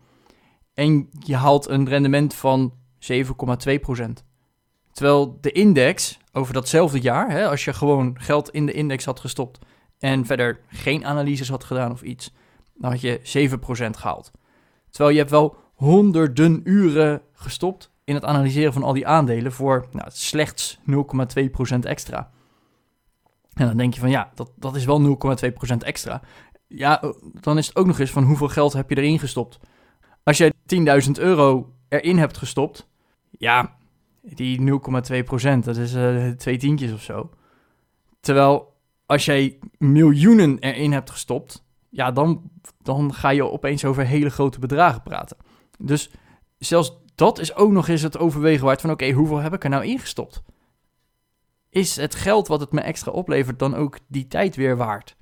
En 0.74 1.10
je 1.20 1.36
haalt 1.36 1.70
een 1.70 1.90
rendement 1.90 2.34
van 2.34 2.74
7,2%. 3.00 3.24
Terwijl 4.92 5.38
de 5.42 5.52
index 5.52 6.20
over 6.32 6.54
datzelfde 6.54 7.00
jaar, 7.00 7.32
hè, 7.32 7.48
als 7.50 7.66
je 7.66 7.74
gewoon 7.74 8.18
geld 8.20 8.50
in 8.50 8.66
de 8.66 8.72
index 8.72 9.06
had 9.06 9.20
gestopt 9.20 9.60
en 10.00 10.26
verder 10.26 10.60
geen 10.68 11.06
analyses 11.06 11.50
had 11.50 11.64
gedaan 11.64 11.92
of 11.92 12.02
iets, 12.02 12.34
dan 12.74 12.92
had 12.92 13.02
je 13.02 13.20
7% 13.24 13.98
gehaald. 13.98 14.32
Terwijl 14.90 15.12
je 15.12 15.20
hebt 15.20 15.32
wel 15.32 15.56
honderden 15.74 16.62
uren 16.64 17.22
gestopt 17.34 17.92
in 18.04 18.14
het 18.14 18.26
analyseren 18.26 18.74
van 18.74 18.84
al 18.84 18.94
die 18.94 19.08
aandelen 19.08 19.52
voor 19.52 19.88
nou, 19.92 20.08
slechts 20.12 20.80
0,2% 20.92 21.80
extra. 21.80 22.32
En 23.56 23.68
dan 23.68 23.78
denk 23.78 23.94
je 23.94 24.00
van 24.00 24.10
ja, 24.10 24.32
dat, 24.34 24.52
dat 24.56 24.76
is 24.76 24.86
wel 24.86 25.18
0,2% 25.72 25.78
extra. 25.78 26.22
Ja, 26.68 27.02
eh, 27.02 27.10
dan 27.34 27.58
is 27.58 27.68
het 27.68 27.76
ook 27.76 27.86
nog 27.86 28.00
eens 28.00 28.12
van 28.12 28.24
hoeveel 28.24 28.48
geld 28.48 28.74
heb 28.74 28.90
je 28.90 28.98
erin 28.98 29.20
gestopt. 29.20 29.60
Als 30.24 30.38
jij 30.38 30.54
10.000 31.06 31.12
euro 31.12 31.74
erin 31.90 32.18
hebt 32.18 32.38
gestopt, 32.38 32.90
ja, 33.32 33.76
die 34.22 34.60
0,2%, 34.60 35.60
dat 35.60 35.78
is 35.78 35.96
uh, 35.96 36.30
twee 36.30 36.58
tientjes 36.58 36.92
of 36.92 37.02
zo. 37.02 37.30
Terwijl 38.20 38.74
als 39.06 39.26
jij 39.26 39.60
miljoenen 39.78 40.60
erin 40.60 40.92
hebt 40.92 41.10
gestopt, 41.10 41.64
ja, 41.90 42.12
dan, 42.12 42.52
dan 42.82 43.14
ga 43.14 43.30
je 43.30 43.52
opeens 43.52 43.86
over 43.86 44.06
hele 44.06 44.30
grote 44.30 44.60
bedragen 44.60 45.02
praten. 45.02 45.38
Dus 45.78 46.12
zelfs 46.58 46.98
dat 47.16 47.40
is 47.40 47.56
ook 47.56 47.72
nog 47.72 47.88
eens 47.88 48.02
het 48.02 48.18
overwegen 48.18 48.66
waard 48.66 48.82
van 48.82 48.92
oké, 48.92 49.12
hoeveel 49.12 49.38
heb 49.38 49.54
ik 49.54 49.64
er 49.64 49.70
nou 49.70 49.86
ingestopt? 49.86 50.44
Is 51.76 51.96
het 51.96 52.16
geld 52.16 52.48
wat 52.48 52.60
het 52.60 52.72
me 52.72 52.82
extra 52.82 53.12
oplevert 53.12 53.60
dan 53.60 53.76
ook 53.76 53.98
die 54.08 54.28
tijd 54.28 54.56
weer 54.56 54.78
waard? 54.78 55.16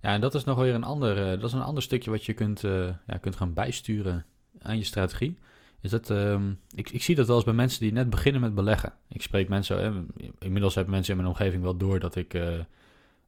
Ja, 0.00 0.12
en 0.12 0.20
dat 0.20 0.34
is 0.34 0.44
nog 0.44 0.58
weer 0.58 0.74
een 0.74 0.84
ander, 0.84 1.18
uh, 1.18 1.40
dat 1.40 1.44
is 1.44 1.52
een 1.52 1.62
ander 1.62 1.82
stukje 1.82 2.10
wat 2.10 2.24
je 2.24 2.32
kunt, 2.32 2.62
uh, 2.62 2.88
ja, 3.06 3.16
kunt 3.20 3.36
gaan 3.36 3.52
bijsturen 3.52 4.24
aan 4.62 4.76
je 4.76 4.84
strategie. 4.84 5.38
Is 5.80 5.90
dat, 5.90 6.10
uh, 6.10 6.40
ik, 6.74 6.90
ik 6.90 7.02
zie 7.02 7.14
dat 7.14 7.26
wel 7.26 7.36
eens 7.36 7.44
bij 7.44 7.54
mensen 7.54 7.80
die 7.80 7.92
net 7.92 8.10
beginnen 8.10 8.40
met 8.40 8.54
beleggen. 8.54 8.92
Ik 9.08 9.22
spreek 9.22 9.48
mensen, 9.48 9.82
eh, 9.82 10.24
inmiddels 10.38 10.74
hebben 10.74 10.94
mensen 10.94 11.12
in 11.12 11.20
mijn 11.20 11.32
omgeving 11.32 11.62
wel 11.62 11.76
door 11.76 11.98
dat 11.98 12.16
ik 12.16 12.34
een 12.34 12.66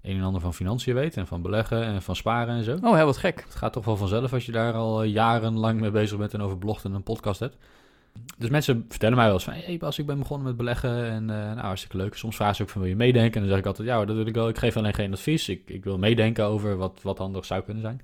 en 0.02 0.23
ander 0.23 0.40
van 0.40 0.55
financiën 0.55 0.95
weet 0.95 1.17
en 1.17 1.26
van 1.26 1.43
beleggen 1.43 1.85
en 1.85 2.02
van 2.02 2.17
sparen 2.17 2.55
en 2.55 2.64
zo. 2.64 2.79
Oh, 2.83 2.95
heel 2.95 3.05
wat 3.05 3.17
gek. 3.17 3.43
Het 3.45 3.55
gaat 3.55 3.73
toch 3.73 3.85
wel 3.85 3.97
vanzelf 3.97 4.33
als 4.33 4.47
je 4.47 4.52
daar 4.52 4.75
al 4.75 5.02
jarenlang 5.02 5.81
mee 5.81 5.90
bezig 5.90 6.19
bent 6.19 6.35
en 6.35 6.40
over 6.40 6.59
blogt 6.59 6.85
en 6.85 6.93
een 6.93 7.02
podcast 7.02 7.40
hebt. 7.40 7.57
Dus 8.38 8.50
mensen 8.50 8.85
vertellen 8.88 9.17
mij 9.17 9.25
wel 9.25 9.35
eens 9.35 9.45
van... 9.45 9.52
Hey 9.52 9.76
Bas, 9.76 9.99
ik 9.99 10.07
ben 10.07 10.19
begonnen 10.19 10.47
met 10.47 10.57
beleggen 10.57 11.11
en 11.11 11.23
uh, 11.23 11.29
nou, 11.29 11.59
hartstikke 11.59 11.97
leuk. 11.97 12.14
Soms 12.14 12.37
vragen 12.37 12.57
ze 12.57 12.62
ook 12.62 12.69
van 12.69 12.81
wil 12.81 12.90
je 12.90 12.97
meedenken? 12.97 13.35
En 13.35 13.40
dan 13.40 13.49
zeg 13.49 13.59
ik 13.59 13.67
altijd 13.67 13.88
ja, 13.88 14.05
dat 14.05 14.17
wil 14.17 14.26
ik 14.26 14.35
wel. 14.35 14.49
Ik 14.49 14.59
geef 14.59 14.76
alleen 14.76 14.95
geen 14.95 15.12
advies. 15.12 15.49
Ik, 15.49 15.62
ik 15.67 15.85
wil 15.85 15.99
meedenken 15.99 16.45
over 16.45 16.76
wat, 16.76 17.00
wat 17.02 17.21
anders 17.21 17.47
zou 17.47 17.62
kunnen 17.62 17.83
zijn. 17.83 18.00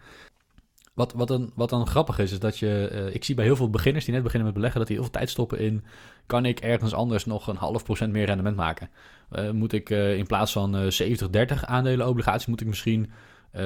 Wat, 0.94 1.12
wat, 1.12 1.28
dan, 1.28 1.52
wat 1.54 1.70
dan 1.70 1.86
grappig 1.86 2.18
is, 2.18 2.32
is 2.32 2.38
dat 2.38 2.58
je... 2.58 2.90
Uh, 2.92 3.14
ik 3.14 3.24
zie 3.24 3.34
bij 3.34 3.44
heel 3.44 3.56
veel 3.56 3.70
beginners 3.70 4.04
die 4.04 4.14
net 4.14 4.22
beginnen 4.22 4.46
met 4.46 4.56
beleggen... 4.56 4.78
dat 4.80 4.88
die 4.88 4.96
heel 4.96 5.06
veel 5.06 5.14
tijd 5.14 5.30
stoppen 5.30 5.58
in... 5.58 5.84
kan 6.26 6.44
ik 6.44 6.60
ergens 6.60 6.94
anders 6.94 7.24
nog 7.24 7.46
een 7.46 7.56
half 7.56 7.84
procent 7.84 8.12
meer 8.12 8.26
rendement 8.26 8.56
maken? 8.56 8.90
Uh, 9.32 9.50
moet 9.50 9.72
ik 9.72 9.90
in 9.90 10.26
plaats 10.26 10.52
van 10.52 10.90
70-30 10.92 11.60
aandelen 11.60 12.08
obligaties... 12.08 12.46
moet 12.46 12.60
ik 12.60 12.66
misschien 12.66 13.10
75-25 13.56 13.58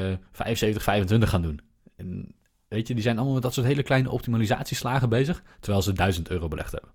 gaan 1.18 1.42
doen? 1.42 1.61
En 1.97 2.35
Weet 2.70 2.88
je, 2.88 2.94
die 2.94 3.02
zijn 3.02 3.16
allemaal 3.16 3.34
met 3.34 3.42
dat 3.42 3.54
soort 3.54 3.66
hele 3.66 3.82
kleine 3.82 4.10
optimalisatieslagen 4.10 5.08
bezig, 5.08 5.42
terwijl 5.60 5.82
ze 5.82 5.92
1000 5.92 6.30
euro 6.30 6.48
belegd 6.48 6.72
hebben. 6.72 6.90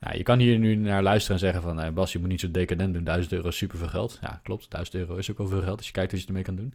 Nou, 0.00 0.16
je 0.16 0.22
kan 0.22 0.38
hier 0.38 0.58
nu 0.58 0.74
naar 0.74 1.02
luisteren 1.02 1.36
en 1.36 1.42
zeggen 1.42 1.62
van, 1.62 1.80
eh, 1.80 1.92
Bas, 1.92 2.12
je 2.12 2.18
moet 2.18 2.28
niet 2.28 2.40
zo 2.40 2.50
decadent 2.50 2.94
doen, 2.94 3.04
1000 3.04 3.32
euro 3.32 3.48
is 3.48 3.56
superveel 3.56 3.88
geld. 3.88 4.18
Ja, 4.20 4.40
klopt, 4.42 4.70
1000 4.70 4.96
euro 4.96 5.16
is 5.16 5.30
ook 5.30 5.38
wel 5.38 5.48
veel 5.48 5.62
geld 5.62 5.76
als 5.76 5.86
je 5.86 5.92
kijkt 5.92 6.12
wat 6.12 6.20
je 6.20 6.26
ermee 6.26 6.42
kan 6.42 6.56
doen. 6.56 6.74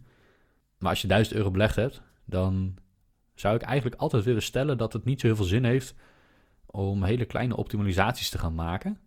Maar 0.78 0.90
als 0.90 1.00
je 1.00 1.06
1000 1.06 1.36
euro 1.36 1.50
belegd 1.50 1.76
hebt, 1.76 2.02
dan 2.24 2.74
zou 3.34 3.54
ik 3.54 3.62
eigenlijk 3.62 4.00
altijd 4.00 4.24
willen 4.24 4.42
stellen 4.42 4.78
dat 4.78 4.92
het 4.92 5.04
niet 5.04 5.20
zo 5.20 5.26
heel 5.26 5.36
veel 5.36 5.44
zin 5.44 5.64
heeft 5.64 5.94
om 6.66 7.02
hele 7.02 7.24
kleine 7.24 7.56
optimalisaties 7.56 8.30
te 8.30 8.38
gaan 8.38 8.54
maken, 8.54 8.98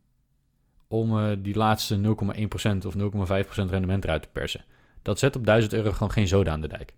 om 0.88 1.17
uh, 1.17 1.31
die 1.39 1.55
laatste 1.55 1.98
0,1% 1.98 2.86
of 2.86 2.95
0,5% 2.95 3.69
rendement 3.69 4.03
eruit 4.03 4.22
te 4.22 4.29
persen. 4.31 4.65
Dat 5.01 5.19
zet 5.19 5.36
op 5.36 5.45
1000 5.45 5.74
euro 5.74 5.91
gewoon 5.91 6.12
geen 6.12 6.27
zoden 6.27 6.53
aan 6.53 6.62
de 6.62 6.67
dijk. 6.67 6.93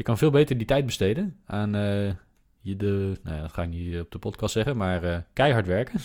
Je 0.00 0.06
kan 0.06 0.18
veel 0.18 0.30
beter 0.30 0.56
die 0.56 0.66
tijd 0.66 0.86
besteden 0.86 1.36
aan 1.46 1.76
uh, 1.76 2.12
je 2.60 2.76
de, 2.76 3.18
nou 3.22 3.36
ja, 3.36 3.42
dat 3.42 3.52
ga 3.52 3.62
ik 3.62 3.68
niet 3.68 4.00
op 4.00 4.10
de 4.10 4.18
podcast 4.18 4.52
zeggen, 4.52 4.76
maar 4.76 5.04
uh, 5.04 5.16
keihard 5.32 5.66
werken. 5.66 6.00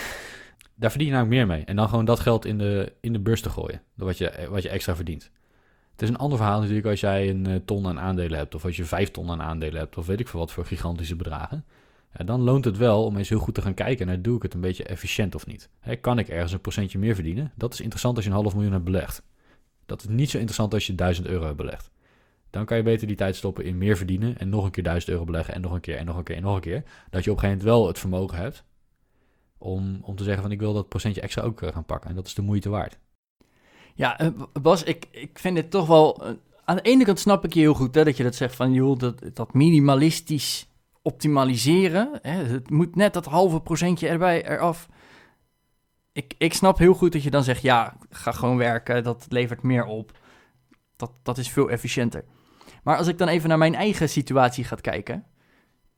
Daar 0.74 0.90
verdien 0.90 1.08
je 1.08 1.14
namelijk 1.14 1.36
meer 1.36 1.46
mee. 1.46 1.64
En 1.64 1.76
dan 1.76 1.88
gewoon 1.88 2.04
dat 2.04 2.20
geld 2.20 2.44
in 2.44 2.58
de, 2.58 2.92
in 3.00 3.12
de 3.12 3.18
beurs 3.18 3.40
te 3.40 3.50
gooien, 3.50 3.82
wat 3.94 4.18
je, 4.18 4.46
wat 4.50 4.62
je 4.62 4.68
extra 4.68 4.96
verdient. 4.96 5.30
Het 5.92 6.02
is 6.02 6.08
een 6.08 6.16
ander 6.16 6.38
verhaal 6.38 6.60
natuurlijk 6.60 6.86
als 6.86 7.00
jij 7.00 7.28
een 7.28 7.48
uh, 7.48 7.56
ton 7.64 7.86
aan 7.86 8.00
aandelen 8.00 8.38
hebt, 8.38 8.54
of 8.54 8.64
als 8.64 8.76
je 8.76 8.84
vijf 8.84 9.10
ton 9.10 9.30
aan 9.30 9.42
aandelen 9.42 9.78
hebt, 9.78 9.96
of 9.96 10.06
weet 10.06 10.20
ik 10.20 10.28
veel 10.28 10.40
wat 10.40 10.52
voor 10.52 10.66
gigantische 10.66 11.16
bedragen. 11.16 11.64
Ja, 12.16 12.24
dan 12.24 12.40
loont 12.40 12.64
het 12.64 12.76
wel 12.76 13.04
om 13.04 13.16
eens 13.16 13.28
heel 13.28 13.38
goed 13.38 13.54
te 13.54 13.62
gaan 13.62 13.74
kijken 13.74 14.06
naar 14.06 14.22
doe 14.22 14.36
ik 14.36 14.42
het 14.42 14.54
een 14.54 14.60
beetje 14.60 14.84
efficiënt 14.84 15.34
of 15.34 15.46
niet. 15.46 15.70
Kan 16.00 16.18
ik 16.18 16.28
ergens 16.28 16.52
een 16.52 16.60
procentje 16.60 16.98
meer 16.98 17.14
verdienen? 17.14 17.52
Dat 17.54 17.72
is 17.72 17.80
interessant 17.80 18.16
als 18.16 18.24
je 18.24 18.30
een 18.30 18.36
half 18.36 18.54
miljoen 18.54 18.72
hebt 18.72 18.84
belegd. 18.84 19.22
Dat 19.86 20.00
is 20.00 20.08
niet 20.08 20.30
zo 20.30 20.36
interessant 20.36 20.74
als 20.74 20.86
je 20.86 20.94
1000 20.94 21.26
euro 21.26 21.44
hebt 21.44 21.56
belegd. 21.56 21.90
Dan 22.50 22.64
kan 22.64 22.76
je 22.76 22.82
beter 22.82 23.06
die 23.06 23.16
tijd 23.16 23.36
stoppen 23.36 23.64
in 23.64 23.78
meer 23.78 23.96
verdienen 23.96 24.38
en 24.38 24.48
nog 24.48 24.64
een 24.64 24.70
keer 24.70 24.82
1000 24.82 25.12
euro 25.12 25.24
beleggen 25.24 25.54
en 25.54 25.60
nog 25.60 25.72
een 25.72 25.80
keer 25.80 25.96
en 25.96 26.06
nog 26.06 26.16
een 26.16 26.22
keer 26.22 26.36
en 26.36 26.42
nog 26.42 26.54
een 26.54 26.60
keer. 26.60 26.82
Dat 27.10 27.24
je 27.24 27.30
op 27.30 27.36
een 27.36 27.42
gegeven 27.42 27.48
moment 27.48 27.62
wel 27.62 27.86
het 27.86 27.98
vermogen 27.98 28.38
hebt 28.38 28.64
om, 29.60 29.98
om 30.02 30.16
te 30.16 30.24
zeggen 30.24 30.42
van 30.42 30.52
ik 30.52 30.60
wil 30.60 30.72
dat 30.72 30.88
procentje 30.88 31.20
extra 31.20 31.42
ook 31.42 31.62
eh, 31.62 31.72
gaan 31.72 31.84
pakken. 31.84 32.10
En 32.10 32.16
dat 32.16 32.26
is 32.26 32.34
de 32.34 32.42
moeite 32.42 32.68
waard. 32.68 32.98
Ja, 33.94 34.18
eh, 34.18 34.28
Bas, 34.62 34.82
ik, 34.82 35.06
ik 35.10 35.38
vind 35.38 35.56
het 35.56 35.70
toch 35.70 35.86
wel... 35.86 36.24
Eh, 36.24 36.32
aan 36.64 36.76
de 36.76 36.82
ene 36.82 37.04
kant 37.04 37.18
snap 37.18 37.44
ik 37.44 37.54
je 37.54 37.60
heel 37.60 37.74
goed 37.74 37.94
hè, 37.94 38.04
dat 38.04 38.16
je 38.16 38.22
dat 38.22 38.34
zegt 38.34 38.56
van 38.56 38.72
joh, 38.72 38.98
dat, 38.98 39.22
dat 39.34 39.54
minimalistisch 39.54 40.68
optimaliseren. 41.02 42.18
Hè, 42.22 42.44
het 42.44 42.70
moet 42.70 42.96
net 42.96 43.12
dat 43.12 43.26
halve 43.26 43.60
procentje 43.60 44.08
erbij, 44.08 44.48
eraf. 44.48 44.88
Ik, 46.12 46.34
ik 46.38 46.54
snap 46.54 46.78
heel 46.78 46.94
goed 46.94 47.12
dat 47.12 47.22
je 47.22 47.30
dan 47.30 47.44
zegt 47.44 47.62
ja, 47.62 47.96
ga 48.10 48.32
gewoon 48.32 48.56
werken, 48.56 49.02
dat 49.02 49.26
levert 49.28 49.62
meer 49.62 49.84
op. 49.84 50.18
Dat, 50.96 51.12
dat 51.22 51.38
is 51.38 51.48
veel 51.48 51.70
efficiënter. 51.70 52.24
Maar 52.82 52.96
als 52.96 53.06
ik 53.06 53.18
dan 53.18 53.28
even 53.28 53.48
naar 53.48 53.58
mijn 53.58 53.74
eigen 53.74 54.08
situatie 54.08 54.64
ga 54.64 54.76
kijken. 54.76 55.24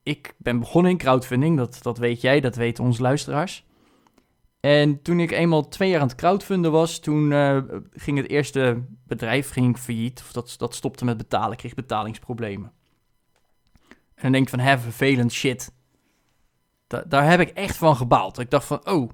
Ik 0.03 0.35
ben 0.39 0.59
begonnen 0.59 0.91
in 0.91 0.97
crowdfunding, 0.99 1.57
dat, 1.57 1.79
dat 1.83 1.99
weet 1.99 2.21
jij, 2.21 2.41
dat 2.41 2.57
weten 2.57 2.85
onze 2.85 3.03
luisteraars. 3.03 3.67
En 4.61 5.03
toen 5.03 5.21
ik 5.21 5.31
eenmaal 5.31 5.69
twee 5.69 5.91
jaar 5.91 6.01
aan 6.01 6.07
het 6.07 6.17
crowdfunden 6.17 6.73
was, 6.73 6.99
toen 6.99 7.31
uh, 7.31 7.59
ging 7.93 8.17
het 8.17 8.29
eerste 8.29 8.83
bedrijf 9.07 9.51
ging 9.51 9.79
failliet. 9.79 10.21
Of 10.21 10.33
dat, 10.33 10.55
dat 10.59 10.75
stopte 10.75 11.05
met 11.05 11.17
betalen, 11.17 11.57
kreeg 11.57 11.75
betalingsproblemen. 11.75 12.73
En 13.89 14.23
dan 14.23 14.33
denk 14.33 14.45
je 14.45 14.57
van, 14.57 14.67
hè, 14.67 14.79
vervelend 14.79 15.33
shit. 15.33 15.73
Da- 16.87 17.05
daar 17.07 17.31
heb 17.31 17.41
ik 17.41 17.49
echt 17.49 17.77
van 17.77 17.97
gebaald. 17.97 18.39
Ik 18.39 18.51
dacht 18.51 18.67
van, 18.67 18.87
oh. 18.89 19.11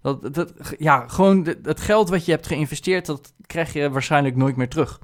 Dat, 0.00 0.34
dat, 0.34 0.74
ja, 0.78 1.08
gewoon 1.08 1.56
het 1.62 1.80
geld 1.80 2.08
wat 2.08 2.24
je 2.24 2.32
hebt 2.32 2.46
geïnvesteerd, 2.46 3.06
dat 3.06 3.34
krijg 3.46 3.72
je 3.72 3.90
waarschijnlijk 3.90 4.36
nooit 4.36 4.56
meer 4.56 4.68
terug. 4.68 5.00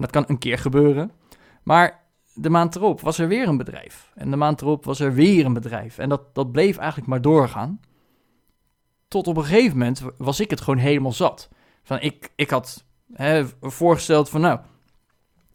Dat 0.00 0.10
kan 0.10 0.24
een 0.26 0.38
keer 0.38 0.58
gebeuren. 0.58 1.12
Maar 1.62 2.00
de 2.34 2.50
maand 2.50 2.76
erop 2.76 3.00
was 3.00 3.18
er 3.18 3.28
weer 3.28 3.48
een 3.48 3.56
bedrijf. 3.56 4.12
En 4.14 4.30
de 4.30 4.36
maand 4.36 4.60
erop 4.60 4.84
was 4.84 5.00
er 5.00 5.14
weer 5.14 5.44
een 5.44 5.52
bedrijf. 5.52 5.98
En 5.98 6.08
dat, 6.08 6.34
dat 6.34 6.52
bleef 6.52 6.76
eigenlijk 6.76 7.08
maar 7.08 7.20
doorgaan. 7.20 7.80
Tot 9.08 9.26
op 9.26 9.36
een 9.36 9.44
gegeven 9.44 9.78
moment 9.78 10.02
was 10.18 10.40
ik 10.40 10.50
het 10.50 10.60
gewoon 10.60 10.78
helemaal 10.78 11.12
zat. 11.12 11.48
Van 11.82 12.00
ik, 12.00 12.32
ik 12.36 12.50
had 12.50 12.84
hè, 13.12 13.44
voorgesteld 13.60 14.28
van 14.28 14.40
nou, 14.40 14.60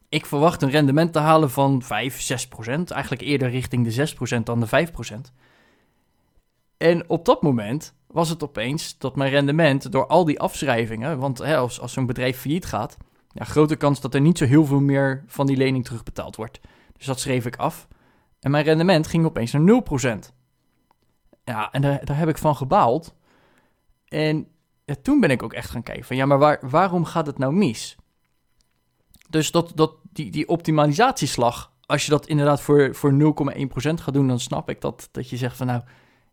ik 0.09 0.25
verwacht 0.25 0.61
een 0.61 0.69
rendement 0.69 1.13
te 1.13 1.19
halen 1.19 1.51
van 1.51 1.81
5, 1.81 2.21
6 2.21 2.47
procent. 2.47 2.91
Eigenlijk 2.91 3.21
eerder 3.21 3.49
richting 3.49 3.83
de 3.83 3.91
6 3.91 4.13
procent 4.13 4.45
dan 4.45 4.59
de 4.59 4.67
5 4.67 4.91
procent. 4.91 5.33
En 6.77 7.09
op 7.09 7.25
dat 7.25 7.41
moment 7.41 7.95
was 8.07 8.29
het 8.29 8.43
opeens 8.43 8.97
dat 8.97 9.15
mijn 9.15 9.29
rendement 9.29 9.91
door 9.91 10.07
al 10.07 10.25
die 10.25 10.39
afschrijvingen... 10.39 11.19
want 11.19 11.37
hè, 11.37 11.57
als, 11.57 11.79
als 11.79 11.93
zo'n 11.93 12.05
bedrijf 12.05 12.39
failliet 12.39 12.65
gaat... 12.65 12.97
Ja, 13.35 13.43
grote 13.43 13.75
kans 13.75 14.01
dat 14.01 14.13
er 14.13 14.21
niet 14.21 14.37
zo 14.37 14.45
heel 14.45 14.65
veel 14.65 14.79
meer 14.79 15.23
van 15.27 15.45
die 15.45 15.57
lening 15.57 15.85
terugbetaald 15.85 16.35
wordt. 16.35 16.59
Dus 16.97 17.05
dat 17.05 17.19
schreef 17.19 17.45
ik 17.45 17.55
af. 17.55 17.87
En 18.39 18.51
mijn 18.51 18.63
rendement 18.63 19.07
ging 19.07 19.25
opeens 19.25 19.51
naar 19.51 19.83
0%. 20.25 20.33
Ja, 21.43 21.71
en 21.71 21.81
daar, 21.81 22.05
daar 22.05 22.17
heb 22.17 22.29
ik 22.29 22.37
van 22.37 22.55
gebaald. 22.55 23.15
En 24.07 24.47
toen 25.01 25.19
ben 25.19 25.29
ik 25.29 25.43
ook 25.43 25.53
echt 25.53 25.69
gaan 25.69 25.83
kijken 25.83 26.05
van... 26.05 26.15
ja, 26.15 26.25
maar 26.25 26.37
waar, 26.37 26.59
waarom 26.69 27.05
gaat 27.05 27.25
het 27.25 27.37
nou 27.37 27.53
mis? 27.53 27.95
Dus 29.29 29.51
dat, 29.51 29.71
dat, 29.75 29.95
die, 30.11 30.31
die 30.31 30.47
optimalisatieslag... 30.47 31.71
als 31.85 32.05
je 32.05 32.11
dat 32.11 32.27
inderdaad 32.27 32.61
voor, 32.61 32.95
voor 32.95 33.11
0,1% 33.11 33.19
gaat 33.75 34.13
doen... 34.13 34.27
dan 34.27 34.39
snap 34.39 34.69
ik 34.69 34.81
dat, 34.81 35.09
dat 35.11 35.29
je 35.29 35.37
zegt 35.37 35.57
van 35.57 35.67
nou... 35.67 35.81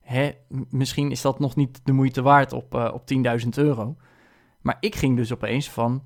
Hè, 0.01 0.33
misschien 0.69 1.11
is 1.11 1.21
dat 1.21 1.39
nog 1.39 1.57
niet 1.57 1.81
de 1.85 1.93
moeite 1.93 2.23
waard 2.23 2.53
op, 2.53 2.75
eh, 2.75 2.91
op 2.93 3.03
10.000 3.43 3.49
euro. 3.51 3.97
Maar 4.61 4.77
ik 4.81 4.95
ging 4.95 5.17
dus 5.17 5.33
opeens 5.33 5.71
van 5.71 6.03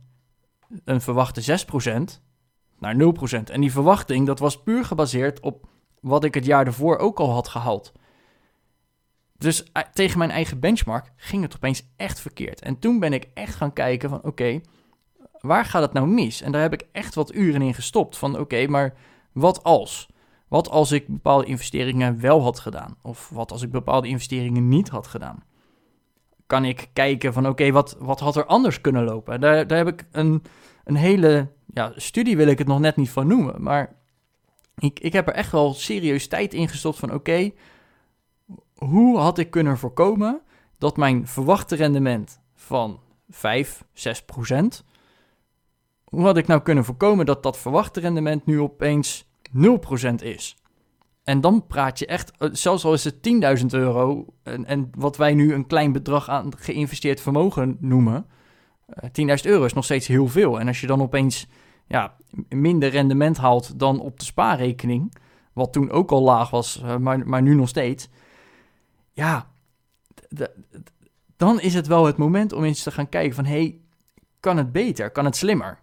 een 0.84 1.00
verwachte 1.00 1.66
6% 2.18 2.20
naar 2.78 2.94
0%. 2.94 3.50
En 3.50 3.60
die 3.60 3.72
verwachting, 3.72 4.26
dat 4.26 4.38
was 4.38 4.62
puur 4.62 4.84
gebaseerd 4.84 5.40
op 5.40 5.68
wat 6.00 6.24
ik 6.24 6.34
het 6.34 6.44
jaar 6.44 6.66
ervoor 6.66 6.98
ook 6.98 7.18
al 7.18 7.30
had 7.30 7.48
gehaald. 7.48 7.92
Dus 9.38 9.72
eh, 9.72 9.82
tegen 9.92 10.18
mijn 10.18 10.30
eigen 10.30 10.60
benchmark 10.60 11.12
ging 11.16 11.42
het 11.42 11.54
opeens 11.54 11.82
echt 11.96 12.20
verkeerd. 12.20 12.60
En 12.60 12.78
toen 12.78 12.98
ben 12.98 13.12
ik 13.12 13.28
echt 13.34 13.54
gaan 13.54 13.72
kijken 13.72 14.08
van 14.08 14.22
oké, 14.22 14.60
waar 15.40 15.64
gaat 15.64 15.82
het 15.82 15.92
nou 15.92 16.06
mis? 16.06 16.42
En 16.42 16.52
daar 16.52 16.62
heb 16.62 16.72
ik 16.72 16.86
echt 16.92 17.14
wat 17.14 17.34
uren 17.34 17.62
in 17.62 17.74
gestopt. 17.74 18.16
Van 18.16 18.38
oké, 18.38 18.66
maar 18.66 18.94
wat 19.32 19.62
als? 19.62 20.08
Wat 20.48 20.68
als 20.68 20.92
ik 20.92 21.08
bepaalde 21.08 21.46
investeringen 21.46 22.20
wel 22.20 22.42
had 22.42 22.58
gedaan? 22.58 22.96
Of 23.02 23.28
wat 23.28 23.52
als 23.52 23.62
ik 23.62 23.70
bepaalde 23.70 24.08
investeringen 24.08 24.68
niet 24.68 24.88
had 24.88 25.06
gedaan? 25.06 25.44
Kan 26.46 26.64
ik 26.64 26.88
kijken 26.92 27.32
van 27.32 27.48
oké, 27.48 27.70
wat, 27.70 27.96
wat 27.98 28.20
had 28.20 28.36
er 28.36 28.46
anders 28.46 28.80
kunnen 28.80 29.04
lopen? 29.04 29.40
Daar, 29.40 29.66
daar 29.66 29.78
heb 29.78 29.88
ik 29.88 30.04
een, 30.12 30.42
een 30.84 30.96
hele 30.96 31.48
ja, 31.66 31.92
studie 31.96 32.36
wil 32.36 32.46
ik 32.46 32.58
het 32.58 32.66
nog 32.66 32.80
net 32.80 32.96
niet 32.96 33.10
van 33.10 33.26
noemen. 33.26 33.62
Maar 33.62 33.94
ik, 34.78 35.00
ik 35.00 35.12
heb 35.12 35.28
er 35.28 35.34
echt 35.34 35.52
wel 35.52 35.74
serieus 35.74 36.28
tijd 36.28 36.54
in 36.54 36.68
gestopt 36.68 36.98
van 36.98 37.12
oké, 37.14 37.52
hoe 38.74 39.18
had 39.18 39.38
ik 39.38 39.50
kunnen 39.50 39.78
voorkomen 39.78 40.40
dat 40.78 40.96
mijn 40.96 41.26
verwachte 41.26 41.76
rendement 41.76 42.40
van 42.54 43.00
5, 43.28 43.84
6 43.92 44.22
procent, 44.22 44.84
hoe 46.04 46.24
had 46.24 46.36
ik 46.36 46.46
nou 46.46 46.62
kunnen 46.62 46.84
voorkomen 46.84 47.26
dat 47.26 47.42
dat 47.42 47.58
verwachte 47.58 48.00
rendement 48.00 48.46
nu 48.46 48.60
opeens 48.60 49.28
0 49.52 49.76
procent 49.76 50.22
is? 50.22 50.56
En 51.26 51.40
dan 51.40 51.66
praat 51.66 51.98
je 51.98 52.06
echt, 52.06 52.32
eh, 52.38 52.48
zelfs 52.52 52.84
al 52.84 52.92
is 52.92 53.04
het 53.04 53.22
10.000 53.22 53.72
euro 53.72 54.26
en, 54.42 54.64
en 54.64 54.90
wat 54.96 55.16
wij 55.16 55.34
nu 55.34 55.54
een 55.54 55.66
klein 55.66 55.92
bedrag 55.92 56.28
aan 56.28 56.52
geïnvesteerd 56.56 57.20
vermogen 57.20 57.76
noemen, 57.80 58.26
eh, 58.86 59.10
10.000 59.10 59.46
euro 59.46 59.64
is 59.64 59.72
nog 59.72 59.84
steeds 59.84 60.06
heel 60.06 60.28
veel. 60.28 60.60
En 60.60 60.66
als 60.66 60.80
je 60.80 60.86
dan 60.86 61.02
opeens 61.02 61.46
ja, 61.86 62.16
minder 62.48 62.90
rendement 62.90 63.36
haalt 63.36 63.78
dan 63.78 64.00
op 64.00 64.18
de 64.18 64.24
spaarrekening, 64.24 65.16
wat 65.52 65.72
toen 65.72 65.90
ook 65.90 66.10
al 66.10 66.22
laag 66.22 66.50
was, 66.50 66.82
eh, 66.82 66.96
maar, 66.96 67.28
maar 67.28 67.42
nu 67.42 67.54
nog 67.54 67.68
steeds, 67.68 68.08
ja, 69.12 69.50
dan 71.36 71.60
is 71.60 71.74
het 71.74 71.86
wel 71.86 72.04
het 72.04 72.16
moment 72.16 72.52
om 72.52 72.64
eens 72.64 72.82
te 72.82 72.90
gaan 72.90 73.08
kijken 73.08 73.34
van, 73.34 73.44
hey, 73.44 73.80
kan 74.40 74.56
het 74.56 74.72
beter? 74.72 75.10
Kan 75.10 75.24
het 75.24 75.36
slimmer? 75.36 75.78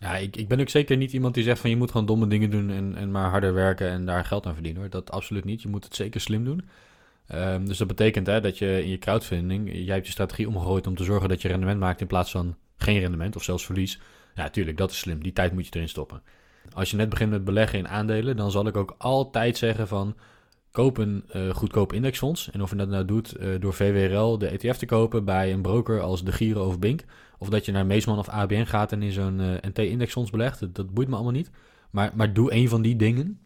Ja, 0.00 0.16
ik, 0.16 0.36
ik 0.36 0.48
ben 0.48 0.60
ook 0.60 0.68
zeker 0.68 0.96
niet 0.96 1.12
iemand 1.12 1.34
die 1.34 1.44
zegt 1.44 1.60
van 1.60 1.70
je 1.70 1.76
moet 1.76 1.90
gewoon 1.90 2.06
domme 2.06 2.26
dingen 2.26 2.50
doen 2.50 2.70
en, 2.70 2.94
en 2.96 3.10
maar 3.10 3.30
harder 3.30 3.54
werken 3.54 3.88
en 3.88 4.06
daar 4.06 4.24
geld 4.24 4.46
aan 4.46 4.54
verdienen 4.54 4.80
hoor. 4.80 4.90
Dat 4.90 5.10
absoluut 5.10 5.44
niet. 5.44 5.62
Je 5.62 5.68
moet 5.68 5.84
het 5.84 5.94
zeker 5.94 6.20
slim 6.20 6.44
doen. 6.44 6.64
Ehm, 7.26 7.64
dus 7.64 7.78
dat 7.78 7.88
betekent 7.88 8.26
hè, 8.26 8.40
dat 8.40 8.58
je 8.58 8.82
in 8.82 8.90
je 8.90 8.98
crowdfunding, 8.98 9.72
jij 9.72 9.94
hebt 9.94 10.06
je 10.06 10.12
strategie 10.12 10.48
omgegooid 10.48 10.86
om 10.86 10.96
te 10.96 11.04
zorgen 11.04 11.28
dat 11.28 11.42
je 11.42 11.48
rendement 11.48 11.80
maakt 11.80 12.00
in 12.00 12.06
plaats 12.06 12.30
van 12.30 12.56
geen 12.76 12.98
rendement 12.98 13.36
of 13.36 13.42
zelfs 13.42 13.64
verlies. 13.64 14.00
Ja, 14.34 14.50
tuurlijk, 14.50 14.76
dat 14.76 14.90
is 14.90 14.98
slim. 14.98 15.22
Die 15.22 15.32
tijd 15.32 15.52
moet 15.52 15.66
je 15.66 15.74
erin 15.74 15.88
stoppen. 15.88 16.22
Als 16.72 16.90
je 16.90 16.96
net 16.96 17.08
begint 17.08 17.30
met 17.30 17.44
beleggen 17.44 17.78
in 17.78 17.88
aandelen, 17.88 18.36
dan 18.36 18.50
zal 18.50 18.66
ik 18.66 18.76
ook 18.76 18.94
altijd 18.98 19.56
zeggen 19.56 19.88
van 19.88 20.16
koop 20.70 20.98
een 20.98 21.24
eh, 21.28 21.50
goedkoop 21.50 21.92
indexfonds. 21.92 22.50
En 22.50 22.62
of 22.62 22.70
je 22.70 22.76
dat 22.76 22.88
nou 22.88 23.04
doet 23.04 23.32
eh, 23.32 23.48
door 23.60 23.74
VWRL 23.74 24.38
de 24.38 24.48
ETF 24.48 24.76
te 24.76 24.86
kopen 24.86 25.24
bij 25.24 25.52
een 25.52 25.62
broker 25.62 26.00
als 26.00 26.24
De 26.24 26.32
Giro 26.32 26.66
of 26.66 26.78
Bink. 26.78 27.04
Of 27.38 27.48
dat 27.48 27.64
je 27.64 27.72
naar 27.72 27.86
Meesman 27.86 28.18
of 28.18 28.28
ABN 28.28 28.64
gaat 28.64 28.92
en 28.92 29.02
in 29.02 29.12
zo'n 29.12 29.40
eh, 29.40 29.70
NT-indexfonds 29.70 30.30
belegt. 30.30 30.74
Dat, 30.74 30.94
boeit 30.94 31.08
me 31.08 31.14
allemaal 31.14 31.32
niet. 31.32 31.50
Maar, 31.90 32.12
maar 32.14 32.32
doe 32.32 32.52
een 32.52 32.68
van 32.68 32.82
die 32.82 32.96
dingen. 32.96 33.40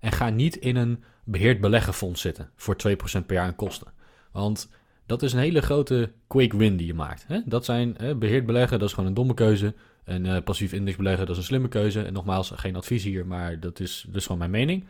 En 0.00 0.12
ga 0.12 0.30
niet 0.30 0.56
in 0.56 0.76
een 0.76 1.02
beheerd 1.24 1.60
beleggenfonds 1.60 2.20
zitten 2.20 2.50
voor 2.56 2.76
2% 2.88 3.26
per 3.26 3.34
jaar 3.34 3.46
aan 3.46 3.54
kosten. 3.54 3.92
Want 4.32 4.68
dat 5.06 5.22
is 5.22 5.32
een 5.32 5.38
hele 5.38 5.60
grote 5.60 6.12
quick 6.26 6.52
win 6.52 6.76
die 6.76 6.86
je 6.86 6.94
maakt. 6.94 7.24
Hè? 7.26 7.40
Dat 7.44 7.64
zijn 7.64 7.96
eh, 7.96 8.14
beheerd 8.14 8.46
beleggen, 8.46 8.78
dat 8.78 8.88
is 8.88 8.94
gewoon 8.94 9.08
een 9.08 9.14
domme 9.14 9.34
keuze. 9.34 9.74
En 10.04 10.26
eh, 10.26 10.42
passief 10.42 10.72
index 10.72 10.96
beleggen, 10.96 11.26
dat 11.26 11.34
is 11.34 11.40
een 11.40 11.48
slimme 11.48 11.68
keuze. 11.68 12.02
En 12.02 12.12
nogmaals, 12.12 12.50
geen 12.54 12.76
advies 12.76 13.04
hier, 13.04 13.26
maar 13.26 13.60
dat 13.60 13.80
is, 13.80 14.06
is 14.12 14.22
gewoon 14.22 14.38
mijn 14.38 14.50
mening. 14.50 14.84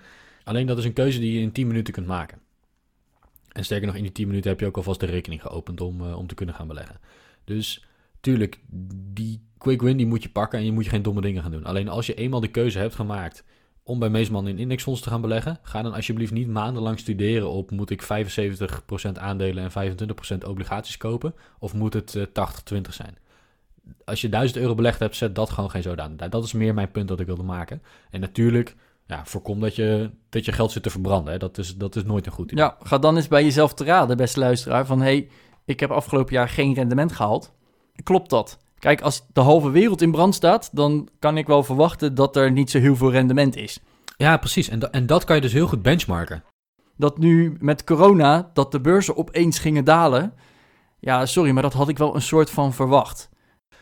Alleen 0.45 0.67
dat 0.67 0.79
is 0.79 0.85
een 0.85 0.93
keuze 0.93 1.19
die 1.19 1.33
je 1.33 1.41
in 1.41 1.53
10 1.53 1.67
minuten 1.67 1.93
kunt 1.93 2.07
maken. 2.07 2.39
En 3.53 3.65
sterker 3.65 3.87
nog, 3.87 3.97
in 3.97 4.03
die 4.03 4.13
10 4.13 4.27
minuten 4.27 4.51
heb 4.51 4.61
je 4.61 4.67
ook 4.67 4.77
alvast 4.77 5.01
de 5.01 5.07
rekening 5.07 5.43
geopend 5.43 5.81
om, 5.81 6.01
eh, 6.01 6.19
om 6.19 6.27
te 6.27 6.35
kunnen 6.35 6.55
gaan 6.55 6.67
beleggen. 6.67 7.01
Dus 7.45 7.85
tuurlijk, 8.23 8.61
die 9.13 9.43
quick 9.59 9.83
win 9.83 9.97
die 9.97 10.07
moet 10.07 10.23
je 10.23 10.29
pakken 10.29 10.59
en 10.59 10.65
je 10.65 10.73
moet 10.73 10.85
je 10.85 10.91
geen 10.91 11.03
domme 11.03 11.21
dingen 11.21 11.43
gaan 11.43 11.51
doen. 11.51 11.65
Alleen 11.65 11.89
als 11.89 12.07
je 12.07 12.15
eenmaal 12.15 12.41
de 12.41 12.49
keuze 12.49 12.79
hebt 12.79 12.95
gemaakt 12.95 13.45
om 13.83 13.99
bij 13.99 14.09
Meesman 14.09 14.49
in 14.49 14.59
indexfonds 14.59 15.01
te 15.01 15.09
gaan 15.09 15.21
beleggen, 15.21 15.59
ga 15.63 15.83
dan 15.83 15.95
alsjeblieft 15.95 16.33
niet 16.33 16.49
maandenlang 16.49 16.99
studeren 16.99 17.51
op 17.51 17.71
moet 17.71 17.91
ik 17.91 18.03
75% 18.03 18.07
aandelen 19.13 19.71
en 19.71 19.95
25% 20.45 20.49
obligaties 20.49 20.97
kopen 20.97 21.35
of 21.59 21.75
moet 21.75 21.93
het 21.93 22.15
eh, 22.15 22.23
80-20 22.75 22.81
zijn. 22.89 23.19
Als 24.05 24.21
je 24.21 24.29
1000 24.29 24.59
euro 24.59 24.75
belegd 24.75 24.99
hebt, 24.99 25.17
zet 25.17 25.35
dat 25.35 25.51
gewoon 25.51 25.71
geen 25.71 26.01
aan. 26.01 26.17
Dat 26.17 26.45
is 26.45 26.53
meer 26.53 26.75
mijn 26.75 26.91
punt 26.91 27.09
dat 27.09 27.21
ik 27.21 27.27
wilde 27.27 27.43
maken. 27.43 27.83
En 28.11 28.21
natuurlijk, 28.21 28.77
ja, 29.07 29.25
voorkom 29.25 29.61
dat 29.61 29.77
je, 29.77 30.11
dat 30.29 30.45
je 30.45 30.53
geld 30.53 30.73
zit 30.73 30.83
te 30.83 30.91
verbranden. 30.91 31.33
Hè. 31.33 31.39
Dat, 31.39 31.59
is, 31.59 31.77
dat 31.77 31.97
is 31.97 32.05
nooit 32.05 32.27
een 32.27 32.33
goed 32.33 32.53
idee. 32.53 32.65
Ja, 32.65 32.77
ga 32.83 32.99
dan 32.99 33.17
eens 33.17 33.29
bij 33.29 33.45
jezelf 33.45 33.75
te 33.75 33.85
raden, 33.85 34.17
beste 34.17 34.41
luisteraar, 34.41 34.87
van 34.87 35.01
hey, 35.01 35.29
ik 35.65 35.81
heb 35.81 35.91
afgelopen 35.91 36.33
jaar 36.33 36.49
geen 36.49 36.75
rendement 36.75 37.13
gehaald. 37.13 37.53
Klopt 38.03 38.31
dat? 38.31 38.59
Kijk, 38.79 39.01
als 39.01 39.27
de 39.33 39.41
halve 39.41 39.71
wereld 39.71 40.03
in 40.03 40.11
brand 40.11 40.35
staat, 40.35 40.71
dan 40.73 41.09
kan 41.19 41.37
ik 41.37 41.47
wel 41.47 41.63
verwachten 41.63 42.15
dat 42.15 42.37
er 42.37 42.51
niet 42.53 42.71
zo 42.71 42.79
heel 42.79 42.97
veel 42.97 43.11
rendement 43.11 43.57
is. 43.57 43.81
Ja, 44.17 44.37
precies. 44.37 44.69
En, 44.69 44.79
da- 44.79 44.91
en 44.91 45.07
dat 45.07 45.25
kan 45.25 45.37
je 45.37 45.43
dus 45.43 45.53
heel 45.53 45.67
goed 45.67 45.83
benchmarken. 45.83 46.45
Dat 46.97 47.19
nu 47.19 47.57
met 47.61 47.85
corona, 47.85 48.51
dat 48.55 48.73
de 48.73 48.81
beurzen 48.81 49.17
opeens 49.17 49.59
gingen 49.59 49.85
dalen. 49.85 50.35
Ja, 51.01 51.27
sorry, 51.27 51.51
maar 51.51 51.63
dat 51.63 51.73
had 51.73 51.89
ik 51.89 51.99
wel 51.99 52.15
een 52.15 52.23
soort 52.23 52.51
van 52.51 52.73
verwacht. 52.73 53.31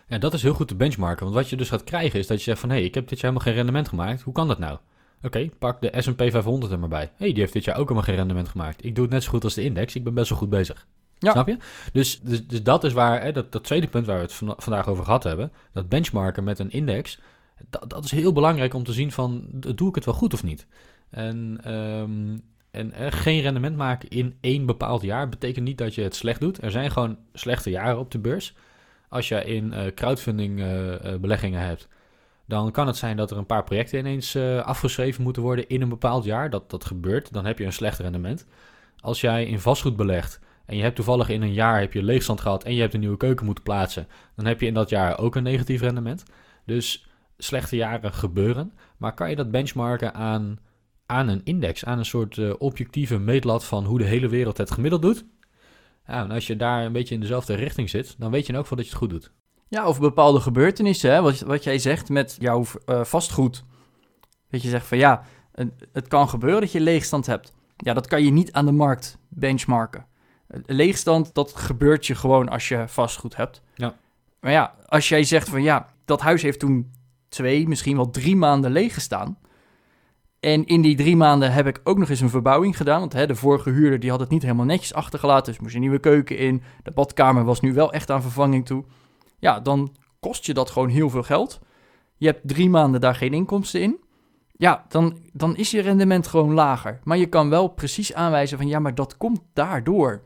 Ja, 0.06 0.18
dat 0.18 0.34
is 0.34 0.42
heel 0.42 0.54
goed 0.54 0.68
te 0.68 0.74
benchmarken. 0.76 1.24
Want 1.24 1.36
wat 1.36 1.48
je 1.50 1.56
dus 1.56 1.68
gaat 1.68 1.84
krijgen 1.84 2.18
is 2.18 2.26
dat 2.26 2.38
je 2.38 2.44
zegt 2.44 2.60
van... 2.60 2.68
hé, 2.68 2.74
hey, 2.74 2.84
ik 2.84 2.94
heb 2.94 3.08
dit 3.08 3.20
jaar 3.20 3.30
helemaal 3.30 3.46
geen 3.46 3.54
rendement 3.54 3.88
gemaakt. 3.88 4.22
Hoe 4.22 4.34
kan 4.34 4.48
dat 4.48 4.58
nou? 4.58 4.78
Oké, 5.22 5.48
pak 5.58 5.80
de 5.80 5.92
S&P 5.98 6.16
500 6.30 6.72
er 6.72 6.78
maar 6.78 6.88
bij. 6.88 7.00
Hé, 7.02 7.10
hey, 7.16 7.28
die 7.28 7.40
heeft 7.40 7.52
dit 7.52 7.64
jaar 7.64 7.74
ook 7.76 7.82
helemaal 7.82 8.02
geen 8.02 8.14
rendement 8.14 8.48
gemaakt. 8.48 8.84
Ik 8.84 8.94
doe 8.94 9.04
het 9.04 9.12
net 9.12 9.22
zo 9.22 9.30
goed 9.30 9.44
als 9.44 9.54
de 9.54 9.62
index. 9.62 9.94
Ik 9.94 10.04
ben 10.04 10.14
best 10.14 10.28
wel 10.28 10.38
goed 10.38 10.50
bezig. 10.50 10.86
Ja. 11.20 11.32
Snap 11.32 11.48
je? 11.48 11.56
Dus, 11.92 12.20
dus, 12.20 12.46
dus 12.46 12.62
dat 12.62 12.84
is 12.84 12.92
waar... 12.92 13.22
Hè, 13.22 13.32
dat, 13.32 13.52
dat 13.52 13.64
tweede 13.64 13.88
punt 13.88 14.06
waar 14.06 14.16
we 14.16 14.22
het 14.22 14.32
vanda- 14.32 14.54
vandaag 14.58 14.88
over 14.88 15.04
gehad 15.04 15.22
hebben... 15.22 15.52
dat 15.72 15.88
benchmarken 15.88 16.44
met 16.44 16.58
een 16.58 16.70
index... 16.70 17.20
Dat, 17.70 17.90
dat 17.90 18.04
is 18.04 18.10
heel 18.10 18.32
belangrijk 18.32 18.74
om 18.74 18.84
te 18.84 18.92
zien 18.92 19.12
van... 19.12 19.44
doe 19.50 19.88
ik 19.88 19.94
het 19.94 20.04
wel 20.04 20.14
goed 20.14 20.34
of 20.34 20.42
niet? 20.42 20.66
En... 21.10 21.58
ehm, 21.62 22.38
en 22.70 22.92
eh, 22.92 23.06
geen 23.10 23.40
rendement 23.40 23.76
maken 23.76 24.08
in 24.08 24.36
één 24.40 24.66
bepaald 24.66 25.02
jaar 25.02 25.28
betekent 25.28 25.64
niet 25.64 25.78
dat 25.78 25.94
je 25.94 26.02
het 26.02 26.14
slecht 26.14 26.40
doet. 26.40 26.62
Er 26.62 26.70
zijn 26.70 26.90
gewoon 26.90 27.18
slechte 27.32 27.70
jaren 27.70 27.98
op 27.98 28.10
de 28.10 28.18
beurs. 28.18 28.54
Als 29.10 29.28
je 29.28 29.44
in 29.44 29.72
eh, 29.72 29.94
crowdfunding 29.94 30.60
eh, 30.60 30.94
eh, 30.94 31.20
beleggingen 31.20 31.60
hebt, 31.60 31.88
dan 32.46 32.70
kan 32.70 32.86
het 32.86 32.96
zijn 32.96 33.16
dat 33.16 33.30
er 33.30 33.36
een 33.36 33.46
paar 33.46 33.64
projecten 33.64 33.98
ineens 33.98 34.36
afgeschreven 34.62 35.22
moeten 35.22 35.42
worden 35.42 35.68
in 35.68 35.82
een 35.82 35.88
bepaald 35.88 36.24
jaar. 36.24 36.50
Dat, 36.50 36.70
dat 36.70 36.84
gebeurt, 36.84 37.32
dan 37.32 37.44
heb 37.44 37.58
je 37.58 37.64
een 37.64 37.72
slecht 37.72 37.98
rendement. 37.98 38.46
Als 39.00 39.20
jij 39.20 39.46
in 39.46 39.60
vastgoed 39.60 39.96
belegt 39.96 40.40
en 40.70 40.76
je 40.76 40.82
hebt 40.82 40.96
toevallig 40.96 41.28
in 41.28 41.42
een 41.42 41.52
jaar 41.52 41.80
heb 41.80 41.92
je 41.92 42.02
leegstand 42.02 42.40
gehad 42.40 42.64
en 42.64 42.74
je 42.74 42.80
hebt 42.80 42.94
een 42.94 43.00
nieuwe 43.00 43.16
keuken 43.16 43.46
moeten 43.46 43.64
plaatsen, 43.64 44.06
dan 44.36 44.46
heb 44.46 44.60
je 44.60 44.66
in 44.66 44.74
dat 44.74 44.88
jaar 44.88 45.18
ook 45.18 45.34
een 45.34 45.42
negatief 45.42 45.80
rendement. 45.80 46.22
Dus 46.66 47.08
slechte 47.38 47.76
jaren 47.76 48.12
gebeuren, 48.12 48.72
maar 48.96 49.14
kan 49.14 49.30
je 49.30 49.36
dat 49.36 49.50
benchmarken 49.50 50.14
aan, 50.14 50.58
aan 51.06 51.28
een 51.28 51.40
index, 51.44 51.84
aan 51.84 51.98
een 51.98 52.04
soort 52.04 52.38
eh, 52.38 52.52
objectieve 52.58 53.18
meetlat 53.18 53.64
van 53.64 53.84
hoe 53.84 53.98
de 53.98 54.04
hele 54.04 54.28
wereld 54.28 54.56
het 54.56 54.70
gemiddeld 54.70 55.02
doet? 55.02 55.24
Ja, 56.06 56.22
en 56.22 56.30
als 56.30 56.46
je 56.46 56.56
daar 56.56 56.84
een 56.84 56.92
beetje 56.92 57.14
in 57.14 57.20
dezelfde 57.20 57.54
richting 57.54 57.90
zit, 57.90 58.14
dan 58.18 58.30
weet 58.30 58.42
je 58.42 58.48
in 58.48 58.54
elk 58.54 58.62
geval 58.62 58.78
dat 58.78 58.86
je 58.86 58.92
het 58.92 59.02
goed 59.02 59.10
doet. 59.10 59.32
Ja, 59.68 59.86
of 59.86 60.00
bepaalde 60.00 60.40
gebeurtenissen, 60.40 61.12
hè? 61.12 61.22
Wat, 61.22 61.40
wat 61.40 61.64
jij 61.64 61.78
zegt 61.78 62.08
met 62.08 62.36
jouw 62.38 62.64
eh, 62.84 63.04
vastgoed. 63.04 63.64
Dat 64.50 64.62
je 64.62 64.68
zegt 64.68 64.86
van 64.86 64.98
ja, 64.98 65.24
het 65.92 66.08
kan 66.08 66.28
gebeuren 66.28 66.60
dat 66.60 66.72
je 66.72 66.80
leegstand 66.80 67.26
hebt. 67.26 67.52
Ja, 67.76 67.94
dat 67.94 68.06
kan 68.06 68.24
je 68.24 68.30
niet 68.30 68.52
aan 68.52 68.66
de 68.66 68.72
markt 68.72 69.18
benchmarken. 69.28 70.08
Leegstand, 70.66 71.34
dat 71.34 71.56
gebeurt 71.56 72.06
je 72.06 72.14
gewoon 72.14 72.48
als 72.48 72.68
je 72.68 72.84
vastgoed 72.86 73.36
hebt. 73.36 73.62
Ja. 73.74 73.94
Maar 74.40 74.52
ja, 74.52 74.74
als 74.86 75.08
jij 75.08 75.24
zegt 75.24 75.48
van 75.48 75.62
ja, 75.62 75.86
dat 76.04 76.20
huis 76.20 76.42
heeft 76.42 76.58
toen 76.58 76.92
twee, 77.28 77.68
misschien 77.68 77.96
wel 77.96 78.10
drie 78.10 78.36
maanden 78.36 78.70
leeg 78.70 78.94
gestaan. 78.94 79.38
En 80.40 80.66
in 80.66 80.80
die 80.80 80.96
drie 80.96 81.16
maanden 81.16 81.52
heb 81.52 81.66
ik 81.66 81.80
ook 81.84 81.98
nog 81.98 82.08
eens 82.08 82.20
een 82.20 82.30
verbouwing 82.30 82.76
gedaan. 82.76 83.00
Want 83.00 83.12
hè, 83.12 83.26
de 83.26 83.34
vorige 83.34 83.70
huurder 83.70 84.00
die 84.00 84.10
had 84.10 84.20
het 84.20 84.28
niet 84.28 84.42
helemaal 84.42 84.64
netjes 84.64 84.94
achtergelaten. 84.94 85.52
Dus 85.52 85.62
moest 85.62 85.74
een 85.74 85.80
nieuwe 85.80 85.98
keuken 85.98 86.38
in. 86.38 86.62
De 86.82 86.90
badkamer 86.90 87.44
was 87.44 87.60
nu 87.60 87.72
wel 87.72 87.92
echt 87.92 88.10
aan 88.10 88.22
vervanging 88.22 88.66
toe. 88.66 88.84
Ja, 89.38 89.60
dan 89.60 89.96
kost 90.20 90.46
je 90.46 90.54
dat 90.54 90.70
gewoon 90.70 90.88
heel 90.88 91.10
veel 91.10 91.22
geld. 91.22 91.60
Je 92.16 92.26
hebt 92.26 92.48
drie 92.48 92.70
maanden 92.70 93.00
daar 93.00 93.14
geen 93.14 93.32
inkomsten 93.32 93.80
in. 93.80 94.00
Ja, 94.52 94.84
dan, 94.88 95.18
dan 95.32 95.56
is 95.56 95.70
je 95.70 95.80
rendement 95.80 96.26
gewoon 96.26 96.54
lager. 96.54 97.00
Maar 97.04 97.16
je 97.16 97.26
kan 97.26 97.50
wel 97.50 97.68
precies 97.68 98.14
aanwijzen 98.14 98.58
van 98.58 98.66
ja, 98.68 98.78
maar 98.78 98.94
dat 98.94 99.16
komt 99.16 99.40
daardoor. 99.52 100.22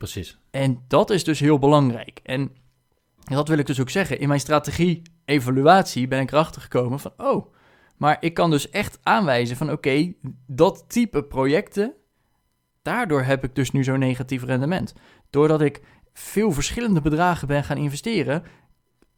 Precies. 0.00 0.38
En 0.50 0.84
dat 0.88 1.10
is 1.10 1.24
dus 1.24 1.40
heel 1.40 1.58
belangrijk. 1.58 2.20
En 2.22 2.50
dat 3.24 3.48
wil 3.48 3.58
ik 3.58 3.66
dus 3.66 3.80
ook 3.80 3.90
zeggen. 3.90 4.20
In 4.20 4.28
mijn 4.28 4.40
strategie-evaluatie 4.40 6.08
ben 6.08 6.20
ik 6.20 6.32
erachter 6.32 6.62
gekomen 6.62 7.00
van... 7.00 7.12
oh, 7.16 7.54
maar 7.96 8.16
ik 8.20 8.34
kan 8.34 8.50
dus 8.50 8.70
echt 8.70 8.98
aanwijzen 9.02 9.56
van... 9.56 9.70
oké, 9.70 10.12
dat 10.46 10.84
type 10.88 11.24
projecten... 11.24 11.94
daardoor 12.82 13.22
heb 13.22 13.44
ik 13.44 13.54
dus 13.54 13.70
nu 13.70 13.84
zo'n 13.84 13.98
negatief 13.98 14.44
rendement. 14.44 14.94
Doordat 15.30 15.60
ik 15.60 15.82
veel 16.12 16.52
verschillende 16.52 17.00
bedragen 17.00 17.48
ben 17.48 17.64
gaan 17.64 17.76
investeren... 17.76 18.42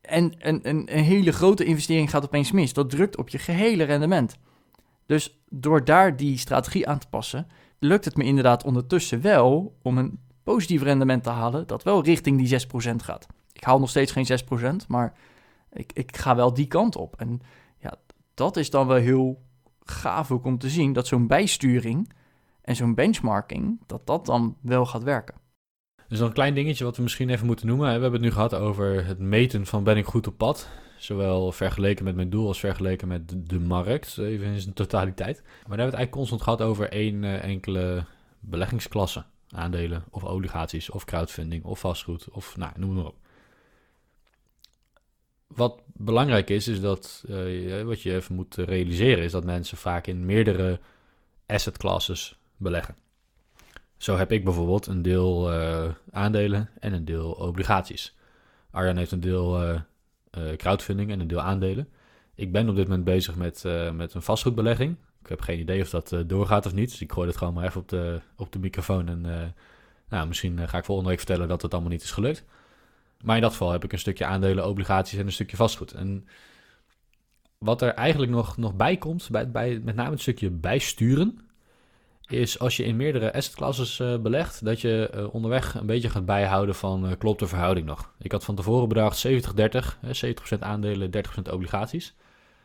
en 0.01 0.35
een, 0.38 0.68
een, 0.68 0.97
een 0.97 1.05
hele 1.05 1.33
grote 1.33 1.64
investering 1.64 2.11
gaat 2.11 2.25
opeens 2.25 2.53
mis. 2.53 2.73
Dat 2.73 2.90
drukt 2.90 3.16
op 3.16 3.29
je 3.29 3.38
gehele 3.38 3.85
rendement. 3.85 4.38
Dus 5.07 5.42
door 5.49 5.85
daar 5.85 6.16
die 6.16 6.38
strategie 6.38 6.88
aan 6.88 6.99
te 6.99 7.09
passen... 7.09 7.47
lukt 7.79 8.05
het 8.05 8.16
me 8.16 8.25
inderdaad 8.25 8.64
ondertussen 8.64 9.21
wel 9.21 9.79
om 9.83 9.99
een 9.99 10.31
positief 10.42 10.83
rendement 10.83 11.22
te 11.22 11.31
halen... 11.31 11.66
dat 11.66 11.83
wel 11.83 12.05
richting 12.05 12.38
die 12.38 12.61
6% 12.92 12.96
gaat. 12.96 13.26
Ik 13.52 13.64
haal 13.64 13.78
nog 13.78 13.90
steeds 13.90 14.12
geen 14.12 14.26
6%, 14.83 14.87
maar 14.88 15.14
ik, 15.72 15.92
ik 15.92 16.16
ga 16.16 16.37
wel 16.37 16.55
die 16.55 16.66
kant 16.66 16.96
op. 16.96 17.16
En 17.16 17.40
ja, 17.78 17.94
dat 18.35 18.57
is 18.57 18.70
dan 18.70 18.87
wel 18.87 18.96
heel 18.96 19.42
gaaf 19.85 20.31
ook 20.31 20.44
om 20.44 20.59
te 20.59 20.68
zien 20.68 20.92
dat 20.92 21.07
zo'n 21.07 21.26
bijsturing 21.26 22.12
en 22.62 22.76
zo'n 22.76 22.94
benchmarking, 22.94 23.81
dat 23.87 24.07
dat 24.07 24.26
dan 24.26 24.57
wel 24.61 24.87
gaat 24.87 25.02
werken. 25.02 25.35
Dus 26.09 26.18
dan 26.18 26.28
een 26.28 26.35
klein 26.35 26.55
dingetje 26.55 26.85
wat 26.85 26.96
we 26.96 27.02
misschien 27.02 27.31
even 27.31 27.46
moeten 27.46 27.66
noemen. 27.66 27.87
We 27.87 27.92
hebben 27.92 28.12
het 28.12 28.20
nu 28.20 28.31
gehad 28.31 28.55
over 28.55 29.07
het 29.07 29.18
meten 29.18 29.66
van 29.66 29.85
ben 29.85 29.96
ik 29.96 30.07
goed 30.07 30.26
op 30.26 30.37
pad. 30.37 30.68
Zowel 30.96 31.52
vergeleken 31.52 32.05
met 32.05 32.14
mijn 32.14 32.31
doel 32.31 32.46
als 32.46 32.61
vergeleken 32.61 33.09
met 33.09 33.48
de 33.48 33.61
markt, 33.61 34.18
even 34.18 34.46
in 34.46 34.61
zijn 34.61 34.74
totaliteit. 34.74 35.40
Maar 35.42 35.52
daar 35.52 35.59
hebben 35.59 35.68
we 35.68 35.83
het 35.85 35.94
eigenlijk 35.94 36.11
constant 36.11 36.42
gehad 36.42 36.62
over 36.62 36.88
één 36.88 37.22
uh, 37.22 37.44
enkele 37.44 38.05
beleggingsklasse. 38.40 39.24
Aandelen 39.52 40.04
of 40.10 40.24
obligaties 40.24 40.90
of 40.90 41.04
crowdfunding 41.04 41.64
of 41.64 41.80
vastgoed 41.80 42.28
of 42.30 42.56
nou, 42.56 42.72
noem 42.76 42.94
maar 42.94 43.04
op 43.04 43.16
wat 45.54 45.80
belangrijk 45.86 46.50
is, 46.50 46.68
is 46.68 46.80
dat 46.80 47.24
uh, 47.28 47.82
wat 47.82 48.02
je 48.02 48.14
even 48.14 48.34
moet 48.34 48.54
realiseren, 48.54 49.24
is 49.24 49.32
dat 49.32 49.44
mensen 49.44 49.76
vaak 49.76 50.06
in 50.06 50.26
meerdere 50.26 50.80
asset 51.46 51.78
classes 51.78 52.38
beleggen. 52.56 52.96
Zo 53.96 54.16
heb 54.16 54.32
ik 54.32 54.44
bijvoorbeeld 54.44 54.86
een 54.86 55.02
deel 55.02 55.52
uh, 55.52 55.88
aandelen 56.10 56.70
en 56.80 56.92
een 56.92 57.04
deel 57.04 57.32
obligaties. 57.32 58.16
Arjan 58.70 58.96
heeft 58.96 59.12
een 59.12 59.20
deel 59.20 59.62
uh, 59.64 59.80
crowdfunding 60.56 61.10
en 61.10 61.20
een 61.20 61.26
deel 61.26 61.40
aandelen. 61.40 61.88
Ik 62.34 62.52
ben 62.52 62.68
op 62.68 62.76
dit 62.76 62.88
moment 62.88 63.04
bezig 63.04 63.36
met, 63.36 63.64
met 63.92 64.14
een 64.14 64.22
vastgoedbelegging. 64.22 64.96
Ik 65.22 65.28
heb 65.28 65.40
geen 65.40 65.58
idee 65.58 65.82
of 65.82 65.90
dat 65.90 66.14
doorgaat 66.26 66.66
of 66.66 66.74
niet, 66.74 66.90
dus 66.90 67.00
ik 67.00 67.12
gooi 67.12 67.28
het 67.28 67.37
gewoon 67.37 67.54
maar 67.54 67.64
even 67.64 67.80
op 67.80 67.88
de, 67.88 68.20
op 68.37 68.52
de 68.52 68.58
microfoon. 68.58 69.08
En 69.08 69.54
nou, 70.08 70.28
misschien 70.28 70.68
ga 70.68 70.78
ik 70.78 70.85
volgende 70.85 71.11
week 71.11 71.18
vertellen 71.18 71.48
dat 71.48 71.62
het 71.62 71.72
allemaal 71.72 71.90
niet 71.90 72.02
is 72.02 72.11
gelukt. 72.11 72.44
Maar 73.22 73.37
in 73.37 73.42
dat 73.42 73.50
geval 73.50 73.72
heb 73.72 73.85
ik 73.85 73.92
een 73.92 73.98
stukje 73.98 74.24
aandelen, 74.24 74.68
obligaties 74.68 75.18
en 75.18 75.26
een 75.26 75.32
stukje 75.32 75.56
vastgoed. 75.56 75.92
En 75.92 76.26
wat 77.58 77.82
er 77.82 77.94
eigenlijk 77.94 78.32
nog, 78.32 78.56
nog 78.56 78.74
bij 78.74 78.96
komt, 78.96 79.28
bij, 79.30 79.50
bij, 79.50 79.80
met 79.85 79.94
name 79.94 80.11
het 80.11 80.20
stukje 80.20 80.50
bijsturen, 80.50 81.38
is 82.26 82.58
als 82.58 82.76
je 82.76 82.85
in 82.85 82.96
meerdere 82.96 83.32
assetclasses 83.32 83.98
uh, 83.98 84.18
belegt, 84.18 84.64
dat 84.64 84.80
je 84.80 85.28
onderweg 85.32 85.74
een 85.74 85.87
beetje 85.87 86.08
gaat 86.08 86.24
bijhouden 86.24 86.74
van 86.74 87.16
klopt 87.18 87.38
de 87.38 87.46
verhouding 87.46 87.87
nog. 87.87 88.12
Ik 88.18 88.32
had 88.32 88.44
van 88.44 88.54
tevoren 88.54 88.88
bedacht 88.88 89.26
70-30, 89.26 89.30
70% 90.56 90.58
aandelen, 90.58 91.11
30% 91.48 91.52
obligaties. 91.52 92.14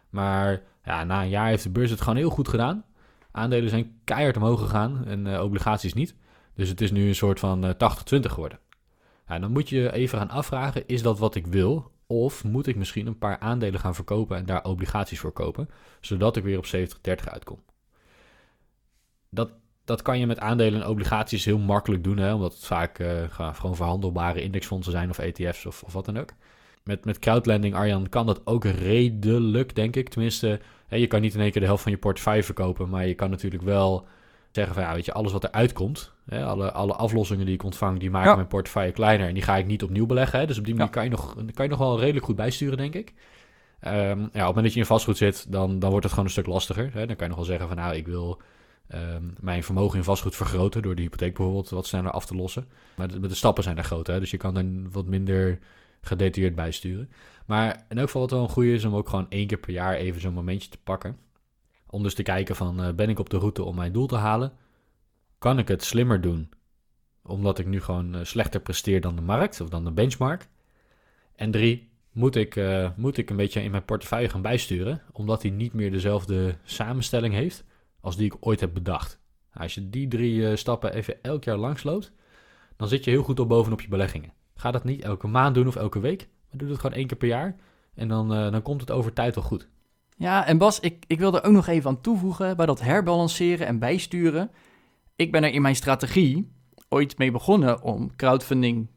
Maar 0.10 0.62
ja, 0.84 1.04
na 1.04 1.22
een 1.22 1.30
jaar 1.30 1.48
heeft 1.48 1.64
de 1.64 1.70
beurs 1.70 1.90
het 1.90 2.02
gewoon 2.02 2.18
heel 2.18 2.30
goed 2.30 2.48
gedaan. 2.48 2.86
Aandelen 3.32 3.70
zijn 3.70 4.00
keihard 4.04 4.38
omhoog 4.38 4.60
gegaan 4.60 5.06
en 5.06 5.42
obligaties 5.42 5.94
niet. 5.94 6.16
Dus 6.54 6.70
het 6.70 6.82
is 6.82 6.92
nu 6.92 7.08
een 7.08 7.16
soort 7.16 7.40
van 7.40 7.74
80-20 7.74 7.76
geworden. 8.20 8.60
Ja, 9.28 9.40
dan 9.40 9.52
moet 9.52 9.70
je 9.70 9.92
even 9.94 10.18
gaan 10.18 10.30
afvragen, 10.30 10.88
is 10.88 11.02
dat 11.02 11.20
wat 11.20 11.36
ik 11.36 11.48
wil? 11.48 11.92
Of 12.08 12.44
moet 12.44 12.68
ik 12.68 12.76
misschien 12.76 13.08
een 13.08 13.18
paar 13.18 13.40
aandelen 13.40 13.80
gaan 13.80 13.96
verkopen 13.96 14.38
en 14.38 14.46
daar 14.46 14.64
obligaties 14.64 15.20
voor 15.20 15.32
kopen, 15.32 15.70
zodat 16.02 16.36
ik 16.36 16.44
weer 16.44 16.58
op 16.58 16.66
70-30 16.66 16.70
uitkom? 17.24 17.64
Dat, 19.30 19.52
dat 19.86 20.02
kan 20.02 20.20
je 20.20 20.28
met 20.28 20.40
aandelen 20.40 20.82
en 20.82 20.88
obligaties 20.88 21.46
heel 21.46 21.58
makkelijk 21.58 22.04
doen, 22.04 22.18
hè, 22.18 22.34
omdat 22.34 22.54
het 22.54 22.66
vaak 22.66 23.00
uh, 23.00 23.24
gewoon 23.30 23.76
verhandelbare 23.76 24.42
indexfondsen 24.42 24.92
zijn 24.92 25.10
of 25.10 25.18
ETF's 25.18 25.66
of, 25.66 25.84
of 25.84 25.94
wat 25.94 26.06
dan 26.06 26.18
ook. 26.18 26.30
Met, 26.88 27.06
met 27.06 27.20
crowdlending, 27.20 27.76
Arjan, 27.76 28.10
kan 28.10 28.26
dat 28.26 28.42
ook 28.44 28.66
redelijk, 28.66 29.76
denk 29.76 29.96
ik. 29.96 30.10
Tenminste, 30.10 30.60
hè, 30.88 30.98
je 30.98 31.08
kan 31.08 31.22
niet 31.22 31.34
in 31.34 31.42
één 31.42 31.52
keer 31.52 31.62
de 31.62 31.68
helft 31.68 31.84
van 31.84 31.92
je 31.92 31.98
portefeuille 31.98 32.44
verkopen, 32.44 32.90
maar 32.90 33.08
je 33.08 33.14
kan 33.14 33.30
natuurlijk 33.30 33.64
wel 33.64 34.08
zeggen 34.52 34.74
van 34.74 34.84
ja, 34.84 34.94
weet 34.94 35.06
je, 35.06 35.14
alles 35.14 35.32
wat 35.32 35.44
eruit 35.44 35.74
komt, 35.74 36.14
hè, 36.26 36.46
alle, 36.46 36.72
alle 36.72 36.94
aflossingen 36.94 37.46
die 37.46 37.54
ik 37.54 37.64
ontvang, 37.64 38.00
die 38.00 38.10
maken 38.10 38.36
mijn 38.36 38.48
portefeuille 38.48 38.92
kleiner 38.92 39.28
en 39.28 39.34
die 39.34 39.44
ga 39.44 39.58
ik 39.58 39.66
niet 39.66 39.84
opnieuw 39.84 40.06
beleggen. 40.06 40.40
Hè, 40.40 40.46
dus 40.46 40.58
op 40.58 40.66
die 40.66 40.76
manier 40.76 40.92
kan, 40.92 41.04
je 41.04 41.10
nog, 41.10 41.36
kan 41.54 41.66
je 41.66 41.72
nog 41.72 41.80
wel 41.80 42.00
redelijk 42.00 42.26
goed 42.26 42.36
bijsturen, 42.36 42.78
denk 42.78 42.94
ik. 42.94 43.14
Um, 43.86 43.92
ja, 43.92 44.14
op 44.14 44.32
het 44.32 44.34
moment 44.34 44.64
dat 44.64 44.74
je 44.74 44.80
in 44.80 44.86
vastgoed 44.86 45.18
zit, 45.18 45.52
dan, 45.52 45.80
dan 45.80 45.90
wordt 45.90 46.04
het 46.04 46.14
gewoon 46.14 46.26
een 46.26 46.36
stuk 46.36 46.46
lastiger. 46.46 46.90
Hè. 46.94 47.06
Dan 47.06 47.16
kan 47.16 47.28
je 47.28 47.28
nog 47.28 47.36
wel 47.36 47.46
zeggen 47.46 47.68
van 47.68 47.78
nou, 47.78 47.96
ik 47.96 48.08
wil 48.08 48.42
um, 48.94 49.34
mijn 49.40 49.64
vermogen 49.64 49.98
in 49.98 50.04
vastgoed 50.04 50.36
vergroten 50.36 50.82
door 50.82 50.96
de 50.96 51.02
hypotheek 51.02 51.34
bijvoorbeeld 51.34 51.70
wat 51.70 51.88
sneller 51.88 52.12
af 52.12 52.26
te 52.26 52.36
lossen. 52.36 52.68
Maar 52.96 53.08
de, 53.08 53.20
de 53.20 53.36
stappen 53.36 53.64
zijn 53.64 53.78
er 53.78 53.84
groot, 53.84 54.08
hè, 54.08 54.20
dus 54.20 54.32
je 54.32 54.38
kan 54.38 54.54
dan 54.54 54.92
wat 54.92 55.06
minder 55.06 55.60
gedetailleerd 56.02 56.56
bijsturen. 56.56 57.10
Maar 57.46 57.86
in 57.90 57.98
elk 57.98 58.06
geval 58.06 58.22
wat 58.22 58.32
wel 58.32 58.42
een 58.42 58.50
goede 58.50 58.74
is 58.74 58.86
om 58.86 58.96
ook 58.96 59.10
gewoon 59.10 59.30
één 59.30 59.48
keer 59.48 59.58
per 59.58 59.74
jaar 59.74 59.96
even 59.96 60.22
zo'n 60.22 60.34
momentje 60.34 60.70
te 60.70 60.78
pakken. 60.84 61.18
Om 61.90 62.04
dus 62.04 62.14
te 62.14 62.24
kijken 62.24 62.56
van, 62.56 62.84
uh, 62.84 62.94
ben 62.94 63.10
ik 63.10 63.20
op 63.20 63.30
de 63.30 63.38
route 63.38 63.64
om 63.64 63.76
mijn 63.76 63.92
doel 63.92 64.08
te 64.08 64.16
halen? 64.16 64.54
Kan 65.38 65.60
ik 65.60 65.68
het 65.68 65.84
slimmer 65.84 66.22
doen? 66.22 66.50
Omdat 67.24 67.60
ik 67.60 67.66
nu 67.66 67.82
gewoon 67.82 68.16
uh, 68.16 68.24
slechter 68.24 68.60
presteer 68.60 69.02
dan 69.02 69.16
de 69.16 69.22
markt 69.22 69.62
of 69.62 69.70
dan 69.70 69.84
de 69.84 69.92
benchmark? 69.92 70.48
En 71.36 71.52
drie, 71.52 71.90
moet 72.12 72.36
ik, 72.36 72.56
uh, 72.56 72.90
moet 72.96 73.18
ik 73.18 73.30
een 73.30 73.36
beetje 73.36 73.62
in 73.62 73.72
mijn 73.72 73.86
portefeuille 73.86 74.30
gaan 74.30 74.42
bijsturen? 74.42 75.02
Omdat 75.12 75.42
hij 75.42 75.52
niet 75.52 75.74
meer 75.74 75.92
dezelfde 75.92 76.56
samenstelling 76.64 77.34
heeft 77.34 77.64
als 78.00 78.18
die 78.18 78.26
ik 78.26 78.36
ooit 78.40 78.60
heb 78.60 78.74
bedacht. 78.74 79.20
Als 79.54 79.74
je 79.74 79.90
die 79.90 80.08
drie 80.08 80.56
stappen 80.56 80.94
even 80.94 81.24
elk 81.24 81.44
jaar 81.44 81.58
langsloopt, 81.58 82.12
dan 82.76 82.88
zit 82.88 83.04
je 83.04 83.12
heel 83.12 83.24
goed 83.24 83.40
op 83.40 83.48
bovenop 83.48 83.82
je 83.82 83.88
beleggingen. 83.88 84.34
Ga 84.58 84.72
dat 84.72 84.84
niet 84.84 85.02
elke 85.02 85.28
maand 85.28 85.56
doen 85.56 85.68
of 85.68 85.76
elke 85.76 86.00
week, 86.00 86.28
maar 86.50 86.58
doe 86.58 86.70
het 86.70 86.80
gewoon 86.80 86.96
één 86.96 87.08
keer 87.08 87.18
per 87.18 87.28
jaar. 87.28 87.56
En 87.94 88.08
dan, 88.08 88.28
dan 88.30 88.62
komt 88.62 88.82
het 88.82 88.92
over 88.92 89.14
tijd 89.14 89.36
wel 89.36 89.44
goed. 89.44 89.68
Ja, 90.18 90.46
en 90.46 90.58
Bas, 90.58 90.80
ik, 90.80 91.04
ik 91.08 91.20
wil 91.20 91.36
er 91.36 91.44
ook 91.44 91.52
nog 91.52 91.68
even 91.68 91.90
aan 91.90 92.02
toevoegen 92.02 92.58
bij 92.58 92.66
dat 92.66 92.82
herbalanceren 92.82 93.68
en 93.68 93.80
bijsturen. 93.80 94.52
Ik 95.16 95.32
ben 95.32 95.44
er 95.44 95.54
in 95.54 95.62
mijn 95.62 95.76
strategie 95.76 96.52
ooit 96.90 97.18
mee 97.18 97.32
begonnen 97.32 97.82
om 97.82 98.16
crowdfunding 98.16 98.88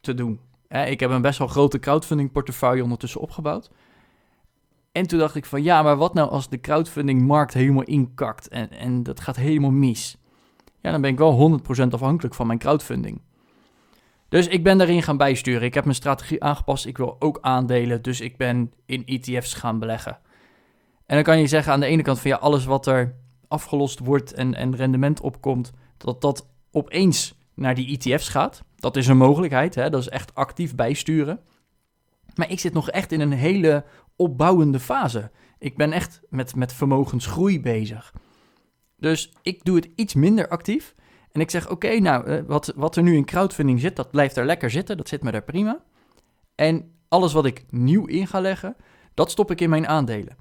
te 0.00 0.14
doen. 0.14 0.40
ik 0.68 1.00
heb 1.00 1.10
een 1.10 1.22
best 1.22 1.38
wel 1.38 1.48
grote 1.48 1.78
crowdfunding 1.78 2.32
portefeuille 2.32 2.82
ondertussen 2.82 3.20
opgebouwd. 3.20 3.70
En 4.92 5.06
toen 5.06 5.18
dacht 5.18 5.34
ik 5.34 5.44
van 5.44 5.62
ja, 5.62 5.82
maar 5.82 5.96
wat 5.96 6.14
nou 6.14 6.30
als 6.30 6.48
de 6.48 6.60
crowdfunding-markt 6.60 7.54
helemaal 7.54 7.82
inkakt 7.82 8.48
en, 8.48 8.70
en 8.70 9.02
dat 9.02 9.20
gaat 9.20 9.36
helemaal 9.36 9.70
mis? 9.70 10.16
Ja, 10.80 10.90
dan 10.90 11.00
ben 11.00 11.10
ik 11.10 11.18
wel 11.18 11.60
100% 11.82 11.88
afhankelijk 11.88 12.34
van 12.34 12.46
mijn 12.46 12.58
crowdfunding. 12.58 13.20
Dus 14.28 14.46
ik 14.46 14.62
ben 14.62 14.78
daarin 14.78 15.02
gaan 15.02 15.16
bijsturen. 15.16 15.62
Ik 15.62 15.74
heb 15.74 15.84
mijn 15.84 15.96
strategie 15.96 16.42
aangepast. 16.42 16.86
Ik 16.86 16.96
wil 16.96 17.16
ook 17.18 17.38
aandelen, 17.40 18.02
dus 18.02 18.20
ik 18.20 18.36
ben 18.36 18.72
in 18.86 19.06
ETF's 19.06 19.54
gaan 19.54 19.78
beleggen. 19.78 20.18
En 21.06 21.14
dan 21.14 21.22
kan 21.22 21.38
je 21.38 21.46
zeggen 21.46 21.72
aan 21.72 21.80
de 21.80 21.86
ene 21.86 22.02
kant 22.02 22.20
van 22.20 22.30
ja, 22.30 22.36
alles 22.36 22.64
wat 22.64 22.86
er 22.86 23.14
afgelost 23.48 23.98
wordt 23.98 24.32
en, 24.32 24.54
en 24.54 24.76
rendement 24.76 25.20
opkomt, 25.20 25.72
dat 25.96 26.20
dat 26.20 26.48
opeens 26.70 27.38
naar 27.54 27.74
die 27.74 27.98
ETF's 27.98 28.28
gaat. 28.28 28.62
Dat 28.76 28.96
is 28.96 29.06
een 29.06 29.16
mogelijkheid, 29.16 29.74
hè? 29.74 29.90
dat 29.90 30.00
is 30.00 30.08
echt 30.08 30.34
actief 30.34 30.74
bijsturen. 30.74 31.40
Maar 32.34 32.50
ik 32.50 32.60
zit 32.60 32.72
nog 32.72 32.90
echt 32.90 33.12
in 33.12 33.20
een 33.20 33.32
hele 33.32 33.84
opbouwende 34.16 34.80
fase. 34.80 35.30
Ik 35.58 35.76
ben 35.76 35.92
echt 35.92 36.20
met, 36.28 36.54
met 36.54 36.72
vermogensgroei 36.72 37.60
bezig. 37.60 38.12
Dus 38.96 39.32
ik 39.42 39.64
doe 39.64 39.76
het 39.76 39.88
iets 39.94 40.14
minder 40.14 40.48
actief. 40.48 40.94
En 41.34 41.40
ik 41.40 41.50
zeg, 41.50 41.70
oké, 41.70 41.98
nou, 41.98 42.26
eh, 42.26 42.42
wat, 42.46 42.72
wat 42.76 42.96
er 42.96 43.02
nu 43.02 43.16
in 43.16 43.24
crowdfunding 43.24 43.80
zit, 43.80 43.96
dat 43.96 44.10
blijft 44.10 44.36
er 44.36 44.44
lekker 44.44 44.70
zitten. 44.70 44.96
Dat 44.96 45.08
zit 45.08 45.22
me 45.22 45.30
daar 45.30 45.42
prima. 45.42 45.82
En 46.54 46.92
alles 47.08 47.32
wat 47.32 47.44
ik 47.44 47.64
nieuw 47.70 48.06
in 48.06 48.26
ga 48.26 48.40
leggen, 48.40 48.76
dat 49.14 49.30
stop 49.30 49.50
ik 49.50 49.60
in 49.60 49.70
mijn 49.70 49.86
aandelen. 49.86 50.36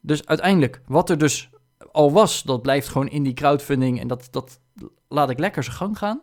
Dus 0.00 0.26
uiteindelijk, 0.26 0.82
wat 0.86 1.10
er 1.10 1.18
dus 1.18 1.50
al 1.92 2.12
was, 2.12 2.42
dat 2.42 2.62
blijft 2.62 2.88
gewoon 2.88 3.08
in 3.08 3.22
die 3.22 3.34
crowdfunding 3.34 4.00
en 4.00 4.08
dat, 4.08 4.28
dat 4.30 4.60
laat 5.08 5.30
ik 5.30 5.38
lekker 5.38 5.62
zijn 5.62 5.76
gang 5.76 5.98
gaan. 5.98 6.22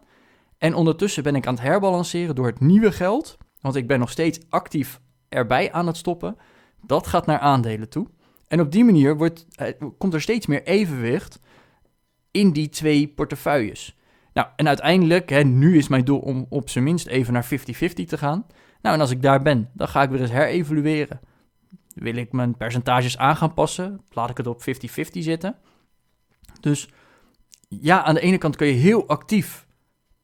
En 0.57 0.73
ondertussen 0.73 1.23
ben 1.23 1.35
ik 1.35 1.47
aan 1.47 1.53
het 1.53 1.63
herbalanceren 1.63 2.35
door 2.35 2.45
het 2.45 2.59
nieuwe 2.59 2.91
geld, 2.91 3.37
want 3.61 3.75
ik 3.75 3.87
ben 3.87 3.99
nog 3.99 4.11
steeds 4.11 4.39
actief 4.49 5.01
erbij 5.29 5.71
aan 5.71 5.87
het 5.87 5.97
stoppen. 5.97 6.37
Dat 6.81 7.07
gaat 7.07 7.25
naar 7.25 7.39
aandelen 7.39 7.89
toe. 7.89 8.07
En 8.47 8.59
op 8.59 8.71
die 8.71 8.83
manier 8.83 9.17
wordt, 9.17 9.45
eh, 9.55 9.73
komt 9.97 10.13
er 10.13 10.21
steeds 10.21 10.45
meer 10.45 10.63
evenwicht 10.63 11.39
in 12.35 12.51
die 12.51 12.69
twee 12.69 13.07
portefeuilles. 13.07 13.97
Nou, 14.33 14.47
en 14.55 14.67
uiteindelijk, 14.67 15.29
hè, 15.29 15.43
nu 15.43 15.77
is 15.77 15.87
mijn 15.87 16.05
doel 16.05 16.19
om 16.19 16.45
op 16.49 16.69
zijn 16.69 16.83
minst 16.83 17.07
even 17.07 17.33
naar 17.33 17.45
50-50 17.45 17.47
te 18.05 18.17
gaan. 18.17 18.45
Nou, 18.81 18.95
en 18.95 19.01
als 19.01 19.11
ik 19.11 19.21
daar 19.21 19.41
ben, 19.41 19.69
dan 19.73 19.87
ga 19.87 20.01
ik 20.01 20.09
weer 20.09 20.21
eens 20.21 20.31
herevalueren. 20.31 21.19
Wil 21.93 22.15
ik 22.15 22.31
mijn 22.31 22.57
percentages 22.57 23.17
aan 23.17 23.35
gaan 23.35 23.53
passen? 23.53 24.01
Laat 24.09 24.29
ik 24.29 24.37
het 24.37 24.47
op 24.47 24.61
50-50 24.61 24.63
zitten? 25.11 25.55
Dus 26.59 26.89
ja, 27.67 28.03
aan 28.03 28.13
de 28.13 28.19
ene 28.19 28.37
kant 28.37 28.55
kun 28.55 28.67
je 28.67 28.73
heel 28.73 29.07
actief 29.07 29.65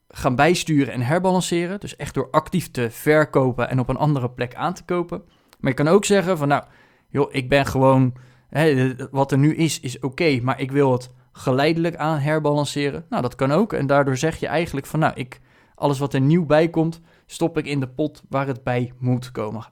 gaan 0.08 0.36
bijsturen 0.36 0.93
en 0.93 1.02
herbalanceren. 1.02 1.80
Dus 1.80 1.95
echt 1.95 2.13
door 2.13 2.30
actief 2.32 2.71
te 2.71 2.89
verkopen 2.89 3.69
en 3.69 3.80
op 3.80 3.89
een 3.89 3.97
andere 3.97 4.30
plek 4.30 4.56
aan 4.56 4.74
te 4.74 4.84
kopen. 4.84 5.24
Maar 5.60 5.69
je 5.69 5.78
kan 5.78 5.88
ook 5.88 6.06
zeggen 6.06 6.38
van 6.38 6.47
nou, 6.47 6.63
joh, 7.08 7.34
ik 7.34 7.50
ben 7.50 7.65
gewoon, 7.65 8.13
hè, 8.50 8.95
wat 9.12 9.32
er 9.32 9.38
nu 9.38 9.56
is, 9.56 9.80
is 9.80 10.00
oké, 10.00 10.39
maar 10.41 10.60
ik 10.60 10.71
wil 10.71 10.91
het 10.91 11.10
geleidelijk 11.41 11.95
aan 11.95 12.17
herbalanceren. 12.17 13.06
Nou, 13.10 13.21
dat 13.21 13.36
kan 13.36 13.51
ook. 13.51 13.73
En 13.73 13.88
daardoor 13.88 14.17
zeg 14.17 14.38
je 14.39 14.47
eigenlijk 14.47 14.86
van 14.86 14.99
nou, 14.99 15.13
ik, 15.15 15.39
alles 15.75 15.99
wat 15.99 16.13
er 16.13 16.21
nieuw 16.21 16.45
bij 16.45 16.69
komt, 16.69 17.01
stop 17.25 17.58
ik 17.58 17.65
in 17.65 17.80
de 17.80 17.89
pot 17.89 18.23
waar 18.30 18.47
het 18.47 18.63
bij 18.63 18.93
moet 18.97 19.32
komen. 19.32 19.65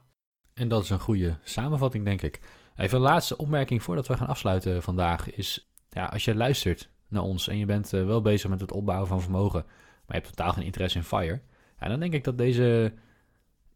En 0.54 0.68
dat 0.68 0.82
is 0.82 0.90
een 0.90 1.00
goede 1.00 1.38
samenvatting, 1.42 2.04
denk 2.04 2.22
ik. 2.22 2.40
Even 2.76 2.96
een 2.96 3.02
laatste 3.02 3.36
opmerking 3.36 3.82
voordat 3.82 4.06
we 4.06 4.16
gaan 4.16 4.26
afsluiten 4.26 4.82
vandaag 4.82 5.30
is, 5.30 5.70
ja, 5.90 6.04
als 6.04 6.24
je 6.24 6.34
luistert 6.34 6.90
naar 7.08 7.22
ons 7.22 7.48
en 7.48 7.58
je 7.58 7.66
bent 7.66 7.92
uh, 7.92 8.06
wel 8.06 8.20
bezig 8.20 8.50
met 8.50 8.60
het 8.60 8.72
opbouwen 8.72 9.08
van 9.08 9.20
vermogen, 9.20 9.62
maar 9.62 10.16
je 10.16 10.22
hebt 10.22 10.36
totaal 10.36 10.52
geen 10.52 10.64
interesse 10.64 10.98
in 10.98 11.04
FIRE, 11.04 11.40
ja, 11.78 11.88
dan 11.88 12.00
denk 12.00 12.12
ik 12.12 12.24
dat 12.24 12.38
deze 12.38 12.92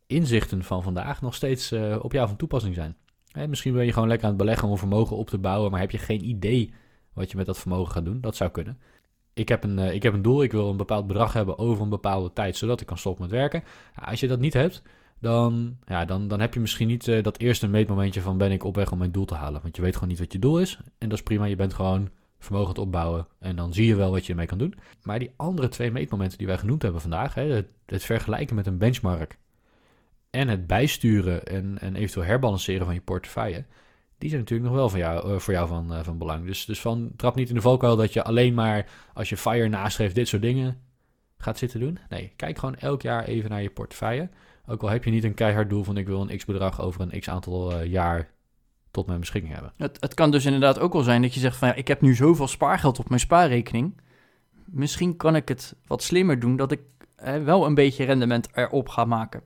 inzichten 0.07 0.64
van 0.64 0.83
vandaag 0.83 1.20
nog 1.20 1.35
steeds 1.35 1.72
uh, 1.72 1.96
op 2.02 2.12
jou 2.12 2.28
van 2.28 2.37
toepassing 2.37 2.74
zijn. 2.74 2.96
Hè, 3.28 3.48
misschien 3.48 3.72
ben 3.72 3.85
je 3.85 3.92
gewoon 3.92 4.09
lekker 4.09 4.26
aan 4.26 4.35
het 4.35 4.42
beleggen 4.42 4.68
om 4.68 4.78
vermogen 4.78 5.16
op 5.16 5.28
te 5.28 5.38
bouwen, 5.38 5.70
maar 5.70 5.80
heb 5.80 5.90
je 5.90 5.98
geen 5.98 6.28
idee 6.28 6.72
wat 7.14 7.31
je 7.31 7.37
met 7.37 7.46
dat 7.46 7.59
vermogen 7.59 7.92
gaat 7.92 8.05
doen. 8.05 8.20
Dat 8.20 8.37
zou 8.37 8.50
kunnen. 8.50 8.79
Ik 9.33 9.48
heb, 9.48 9.64
een, 9.64 9.79
uh, 9.79 9.94
ik 9.94 10.03
heb 10.03 10.14
een 10.14 10.22
doel, 10.22 10.42
ik 10.42 10.53
wil 10.53 10.70
een 10.70 10.77
bepaald 10.77 11.07
bedrag 11.07 11.33
hebben 11.33 11.59
over 11.59 11.83
een 11.83 11.88
bepaalde 11.88 12.33
tijd, 12.33 12.57
zodat 12.57 12.81
ik 12.81 12.87
kan 12.87 12.98
stoppen 12.98 13.22
met 13.22 13.31
werken. 13.31 13.62
Als 13.94 14.20
je 14.20 14.29
dat 14.29 14.40
niet 14.40 14.53
hebt, 14.53 14.83
dan, 15.20 15.77
ja, 15.87 16.05
dan, 16.05 16.29
dan 16.29 16.40
heb 16.40 16.55
je 16.55 16.61
misschien 16.61 16.88
niet 16.88 17.07
uh, 17.07 17.22
dat 17.22 17.38
eerste 17.38 17.68
meetmomentje 17.68 18.20
van 18.20 18.38
ben 18.38 18.53
ik 18.53 18.64
op 18.64 18.74
weg 18.77 18.92
om 18.92 18.98
mijn 18.98 19.12
doel 19.12 19.24
te 19.24 19.35
halen. 19.35 19.62
Want 19.62 19.77
je 19.77 19.83
weet 19.83 19.94
gewoon 19.94 20.09
niet 20.09 20.18
wat 20.18 20.33
je 20.33 20.38
doel 20.38 20.61
is. 20.61 20.79
En 20.98 21.09
dat 21.09 21.18
is 21.18 21.24
prima, 21.24 21.44
je 21.44 21.57
bent 21.57 21.74
gewoon 21.74 22.11
vermogen 22.38 22.68
het 22.68 22.79
opbouwen 22.79 23.27
en 23.38 23.57
dan 23.57 23.72
zie 23.72 23.87
je 23.87 23.94
wel 23.94 24.11
wat 24.11 24.27
je 24.27 24.33
ermee 24.33 24.46
kan 24.46 24.59
doen. 24.59 24.74
Maar 25.03 25.18
die 25.18 25.33
andere 25.37 25.68
twee 25.68 25.90
meetmomenten 25.90 26.38
die 26.38 26.46
wij 26.46 26.59
genoemd 26.59 26.83
hebben 26.83 27.00
vandaag, 27.00 27.35
hè, 27.35 27.42
het, 27.42 27.66
het 27.87 28.05
vergelijken 28.05 28.57
met 28.57 28.66
een 28.66 28.79
benchmark 28.79 29.38
en 30.31 30.48
het 30.48 30.66
bijsturen 30.66 31.44
en, 31.44 31.79
en 31.81 31.96
eventueel 31.96 32.27
herbalanceren 32.27 32.85
van 32.85 32.94
je 32.94 33.00
portefeuille, 33.00 33.64
die 34.18 34.29
zijn 34.29 34.40
natuurlijk 34.40 34.68
nog 34.68 34.79
wel 34.79 34.88
voor 34.88 34.98
jou, 34.98 35.33
uh, 35.33 35.38
voor 35.38 35.53
jou 35.53 35.68
van, 35.68 35.92
uh, 35.92 36.00
van 36.03 36.18
belang. 36.18 36.46
Dus, 36.46 36.64
dus 36.64 36.81
van, 36.81 37.12
trap 37.16 37.35
niet 37.35 37.48
in 37.48 37.55
de 37.55 37.61
valkuil 37.61 37.96
dat 37.96 38.12
je 38.12 38.22
alleen 38.22 38.55
maar 38.55 38.88
als 39.14 39.29
je 39.29 39.37
FIRE 39.37 39.68
naschrijft 39.68 40.14
dit 40.14 40.29
soort 40.29 40.42
dingen 40.42 40.81
gaat 41.38 41.59
zitten 41.59 41.81
doen. 41.81 41.98
Nee, 42.09 42.33
kijk 42.37 42.59
gewoon 42.59 42.77
elk 42.77 43.03
jaar 43.03 43.24
even 43.24 43.50
naar 43.50 43.62
je 43.62 43.70
portefeuille. 43.70 44.29
Ook 44.66 44.83
al 44.83 44.88
heb 44.88 45.05
je 45.05 45.11
niet 45.11 45.24
een 45.24 45.35
keihard 45.35 45.70
doel 45.70 45.85
van 45.85 45.96
ik 45.96 46.07
wil 46.07 46.20
een 46.20 46.37
x 46.37 46.44
bedrag 46.44 46.81
over 46.81 47.00
een 47.00 47.20
x 47.20 47.29
aantal 47.29 47.72
uh, 47.72 47.87
jaar 47.87 48.31
tot 48.90 49.07
mijn 49.07 49.20
beschikking 49.20 49.53
hebben. 49.53 49.72
Het, 49.77 49.96
het 50.00 50.14
kan 50.14 50.31
dus 50.31 50.44
inderdaad 50.44 50.79
ook 50.79 50.92
wel 50.92 51.03
zijn 51.03 51.22
dat 51.22 51.35
je 51.35 51.40
zegt 51.40 51.57
van 51.57 51.68
ja, 51.68 51.74
ik 51.74 51.88
heb 51.88 52.00
nu 52.00 52.14
zoveel 52.14 52.48
spaargeld 52.48 52.98
op 52.98 53.09
mijn 53.09 53.20
spaarrekening. 53.20 54.00
Misschien 54.64 55.16
kan 55.16 55.37
ik 55.37 55.48
het 55.48 55.77
wat 55.87 56.03
slimmer 56.03 56.40
doen 56.40 56.57
dat 56.57 56.72
ik 56.72 56.81
wel 57.44 57.66
een 57.66 57.74
beetje 57.74 58.05
rendement 58.05 58.48
erop 58.53 58.88
ga 58.88 59.05
maken. 59.05 59.42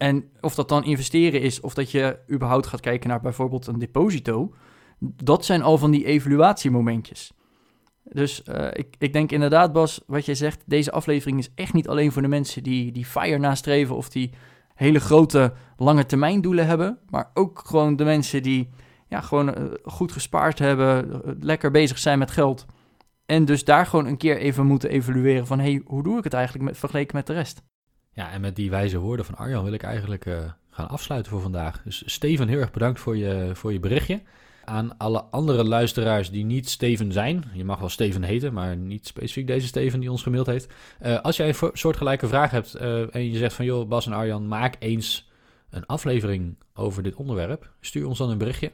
En 0.00 0.30
of 0.40 0.54
dat 0.54 0.68
dan 0.68 0.84
investeren 0.84 1.40
is 1.40 1.60
of 1.60 1.74
dat 1.74 1.90
je 1.90 2.18
überhaupt 2.30 2.66
gaat 2.66 2.80
kijken 2.80 3.08
naar 3.08 3.20
bijvoorbeeld 3.20 3.66
een 3.66 3.78
deposito, 3.78 4.54
dat 4.98 5.44
zijn 5.44 5.62
al 5.62 5.78
van 5.78 5.90
die 5.90 6.04
evaluatiemomentjes. 6.04 7.32
Dus 8.02 8.42
uh, 8.48 8.66
ik, 8.72 8.94
ik 8.98 9.12
denk 9.12 9.32
inderdaad, 9.32 9.72
Bas, 9.72 10.02
wat 10.06 10.24
jij 10.24 10.34
zegt, 10.34 10.62
deze 10.66 10.92
aflevering 10.92 11.38
is 11.38 11.50
echt 11.54 11.72
niet 11.72 11.88
alleen 11.88 12.12
voor 12.12 12.22
de 12.22 12.28
mensen 12.28 12.62
die, 12.62 12.92
die 12.92 13.04
FIRE 13.04 13.38
nastreven 13.38 13.96
of 13.96 14.08
die 14.08 14.30
hele 14.74 15.00
grote 15.00 15.52
lange 15.76 16.06
termijn 16.06 16.40
doelen 16.40 16.66
hebben, 16.66 16.98
maar 17.10 17.30
ook 17.34 17.62
gewoon 17.66 17.96
de 17.96 18.04
mensen 18.04 18.42
die 18.42 18.68
ja, 19.08 19.20
gewoon 19.20 19.48
uh, 19.48 19.64
goed 19.82 20.12
gespaard 20.12 20.58
hebben, 20.58 21.08
uh, 21.08 21.32
lekker 21.40 21.70
bezig 21.70 21.98
zijn 21.98 22.18
met 22.18 22.30
geld. 22.30 22.66
En 23.26 23.44
dus 23.44 23.64
daar 23.64 23.86
gewoon 23.86 24.06
een 24.06 24.16
keer 24.16 24.36
even 24.36 24.66
moeten 24.66 24.90
evalueren 24.90 25.46
van, 25.46 25.58
hey, 25.58 25.82
hoe 25.84 26.02
doe 26.02 26.18
ik 26.18 26.24
het 26.24 26.34
eigenlijk 26.34 26.64
met, 26.64 26.78
vergeleken 26.78 27.16
met 27.16 27.26
de 27.26 27.32
rest? 27.32 27.62
Ja, 28.12 28.30
en 28.30 28.40
met 28.40 28.56
die 28.56 28.70
wijze 28.70 28.98
woorden 28.98 29.24
van 29.24 29.34
Arjan 29.34 29.64
wil 29.64 29.72
ik 29.72 29.82
eigenlijk 29.82 30.26
uh, 30.26 30.38
gaan 30.70 30.88
afsluiten 30.88 31.32
voor 31.32 31.40
vandaag. 31.40 31.82
Dus 31.82 32.02
Steven, 32.06 32.48
heel 32.48 32.58
erg 32.58 32.70
bedankt 32.70 33.00
voor 33.00 33.16
je, 33.16 33.50
voor 33.54 33.72
je 33.72 33.80
berichtje. 33.80 34.22
Aan 34.64 34.98
alle 34.98 35.24
andere 35.24 35.64
luisteraars 35.64 36.30
die 36.30 36.44
niet 36.44 36.68
Steven 36.68 37.12
zijn, 37.12 37.44
je 37.52 37.64
mag 37.64 37.78
wel 37.78 37.88
Steven 37.88 38.22
heten, 38.22 38.52
maar 38.52 38.76
niet 38.76 39.06
specifiek 39.06 39.46
deze 39.46 39.66
Steven 39.66 40.00
die 40.00 40.10
ons 40.10 40.22
gemaild 40.22 40.46
heeft. 40.46 40.72
Uh, 41.02 41.20
als 41.20 41.36
jij 41.36 41.48
een 41.48 41.70
soortgelijke 41.72 42.28
vraag 42.28 42.50
hebt 42.50 42.76
uh, 42.80 43.14
en 43.14 43.30
je 43.30 43.38
zegt 43.38 43.54
van 43.54 43.64
joh, 43.64 43.88
Bas 43.88 44.06
en 44.06 44.12
Arjan, 44.12 44.48
maak 44.48 44.76
eens 44.78 45.30
een 45.70 45.86
aflevering 45.86 46.56
over 46.74 47.02
dit 47.02 47.14
onderwerp, 47.14 47.70
stuur 47.80 48.06
ons 48.06 48.18
dan 48.18 48.30
een 48.30 48.38
berichtje. 48.38 48.72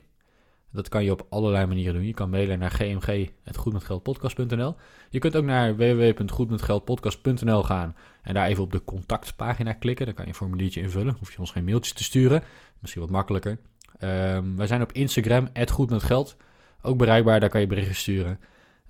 Dat 0.76 0.88
kan 0.88 1.04
je 1.04 1.10
op 1.10 1.26
allerlei 1.28 1.66
manieren 1.66 1.94
doen. 1.94 2.06
Je 2.06 2.14
kan 2.14 2.30
mailen 2.30 2.58
naar 2.58 2.70
gmg.goedmetgeldpodcast.nl. 2.70 4.74
Je 5.10 5.18
kunt 5.18 5.36
ook 5.36 5.44
naar 5.44 5.76
www.goedmetgeldpodcast.nl 5.76 7.62
gaan 7.62 7.96
en 8.22 8.34
daar 8.34 8.46
even 8.46 8.62
op 8.62 8.72
de 8.72 8.84
contactpagina 8.84 9.72
klikken. 9.72 10.06
Dan 10.06 10.14
kan 10.14 10.24
je 10.24 10.30
een 10.30 10.36
formuliertje 10.36 10.80
invullen. 10.80 11.16
Hoef 11.18 11.32
je 11.32 11.38
ons 11.38 11.50
geen 11.50 11.64
mailtjes 11.64 11.94
te 11.94 12.04
sturen. 12.04 12.42
Misschien 12.78 13.02
wat 13.02 13.10
makkelijker. 13.10 13.58
Um, 14.00 14.56
wij 14.56 14.66
zijn 14.66 14.82
op 14.82 14.92
Instagram, 14.92 15.48
goedmetgeld. 15.70 16.36
Ook 16.82 16.98
bereikbaar, 16.98 17.40
daar 17.40 17.48
kan 17.48 17.60
je 17.60 17.66
berichten 17.66 17.94
sturen. 17.94 18.38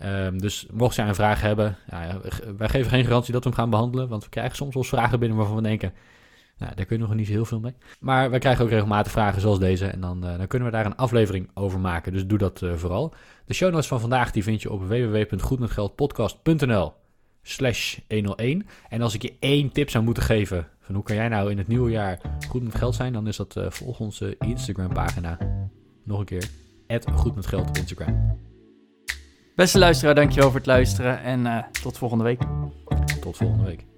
Um, 0.05 0.39
dus 0.39 0.67
mocht 0.73 0.97
jij 0.97 1.09
een 1.09 1.15
vraag 1.15 1.41
hebben, 1.41 1.77
ja, 1.91 2.21
wij 2.57 2.69
geven 2.69 2.91
geen 2.91 3.05
garantie 3.05 3.33
dat 3.33 3.45
we 3.45 3.49
hem 3.49 3.59
gaan 3.59 3.71
behandelen. 3.71 4.09
Want 4.09 4.25
we 4.25 4.31
krijgen 4.31 4.57
soms 4.57 4.75
wel 4.75 4.85
vragen 4.85 5.19
binnen 5.19 5.39
waarvan 5.39 5.57
we 5.57 5.63
denken... 5.63 5.93
Nou, 6.59 6.75
daar 6.75 6.85
kun 6.85 6.97
je 6.97 7.03
nog 7.03 7.15
niet 7.15 7.29
heel 7.29 7.45
veel 7.45 7.61
mee. 7.61 7.75
Maar 8.01 8.31
wij 8.31 8.39
krijgen 8.39 8.65
ook 8.65 8.71
regelmatig 8.71 9.13
vragen 9.13 9.41
zoals 9.41 9.59
deze. 9.59 9.87
En 9.87 10.01
dan, 10.01 10.25
uh, 10.25 10.39
dan 10.39 10.47
kunnen 10.47 10.69
we 10.69 10.75
daar 10.75 10.87
een 10.87 10.97
aflevering 10.97 11.51
over 11.55 11.81
maken. 11.81 12.13
Dus 12.13 12.27
doe 12.27 12.39
dat 12.39 12.63
uh, 12.63 12.75
vooral. 12.75 13.15
De 13.47 13.55
show 13.55 13.73
notes 13.73 13.87
van 13.87 14.01
vandaag 14.01 14.31
die 14.31 14.43
vind 14.43 14.63
je 14.63 14.73
op 14.73 14.89
www.goedmetgeldpodcast.nl 14.89 16.93
slash 17.43 17.99
101. 18.09 18.67
En 18.89 19.03
als 19.03 19.15
ik 19.15 19.23
je 19.23 19.37
één 19.41 19.73
tip 19.73 19.91
zou 19.91 20.05
moeten 20.05 20.23
geven 20.23 20.69
van 20.81 20.95
hoe 20.95 21.05
kan 21.05 21.17
jij 21.17 21.29
nou 21.29 21.51
in 21.51 21.59
het 21.59 21.69
nieuwe 21.69 21.91
jaar 21.91 22.21
goed 22.49 22.63
met 22.63 22.75
geld 22.75 22.95
zijn, 22.95 23.13
dan 23.13 23.27
is 23.27 23.37
dat 23.37 23.57
uh, 23.57 23.71
volg 23.71 24.01
onze 24.01 24.37
Instagram 24.39 24.93
pagina. 24.93 25.39
Nog 26.05 26.19
een 26.19 26.25
keer, 26.25 26.51
goed 27.15 27.35
met 27.35 27.47
geld 27.47 27.69
op 27.69 27.77
Instagram. 27.77 28.39
Beste 29.55 29.79
luisteraar, 29.79 30.15
dankjewel 30.15 30.49
voor 30.49 30.59
het 30.59 30.67
luisteren 30.67 31.23
en 31.23 31.67
tot 31.83 31.99
volgende 31.99 32.25
week. 32.25 32.41
Tot 33.21 33.37
volgende 33.37 33.65
week. 33.65 33.96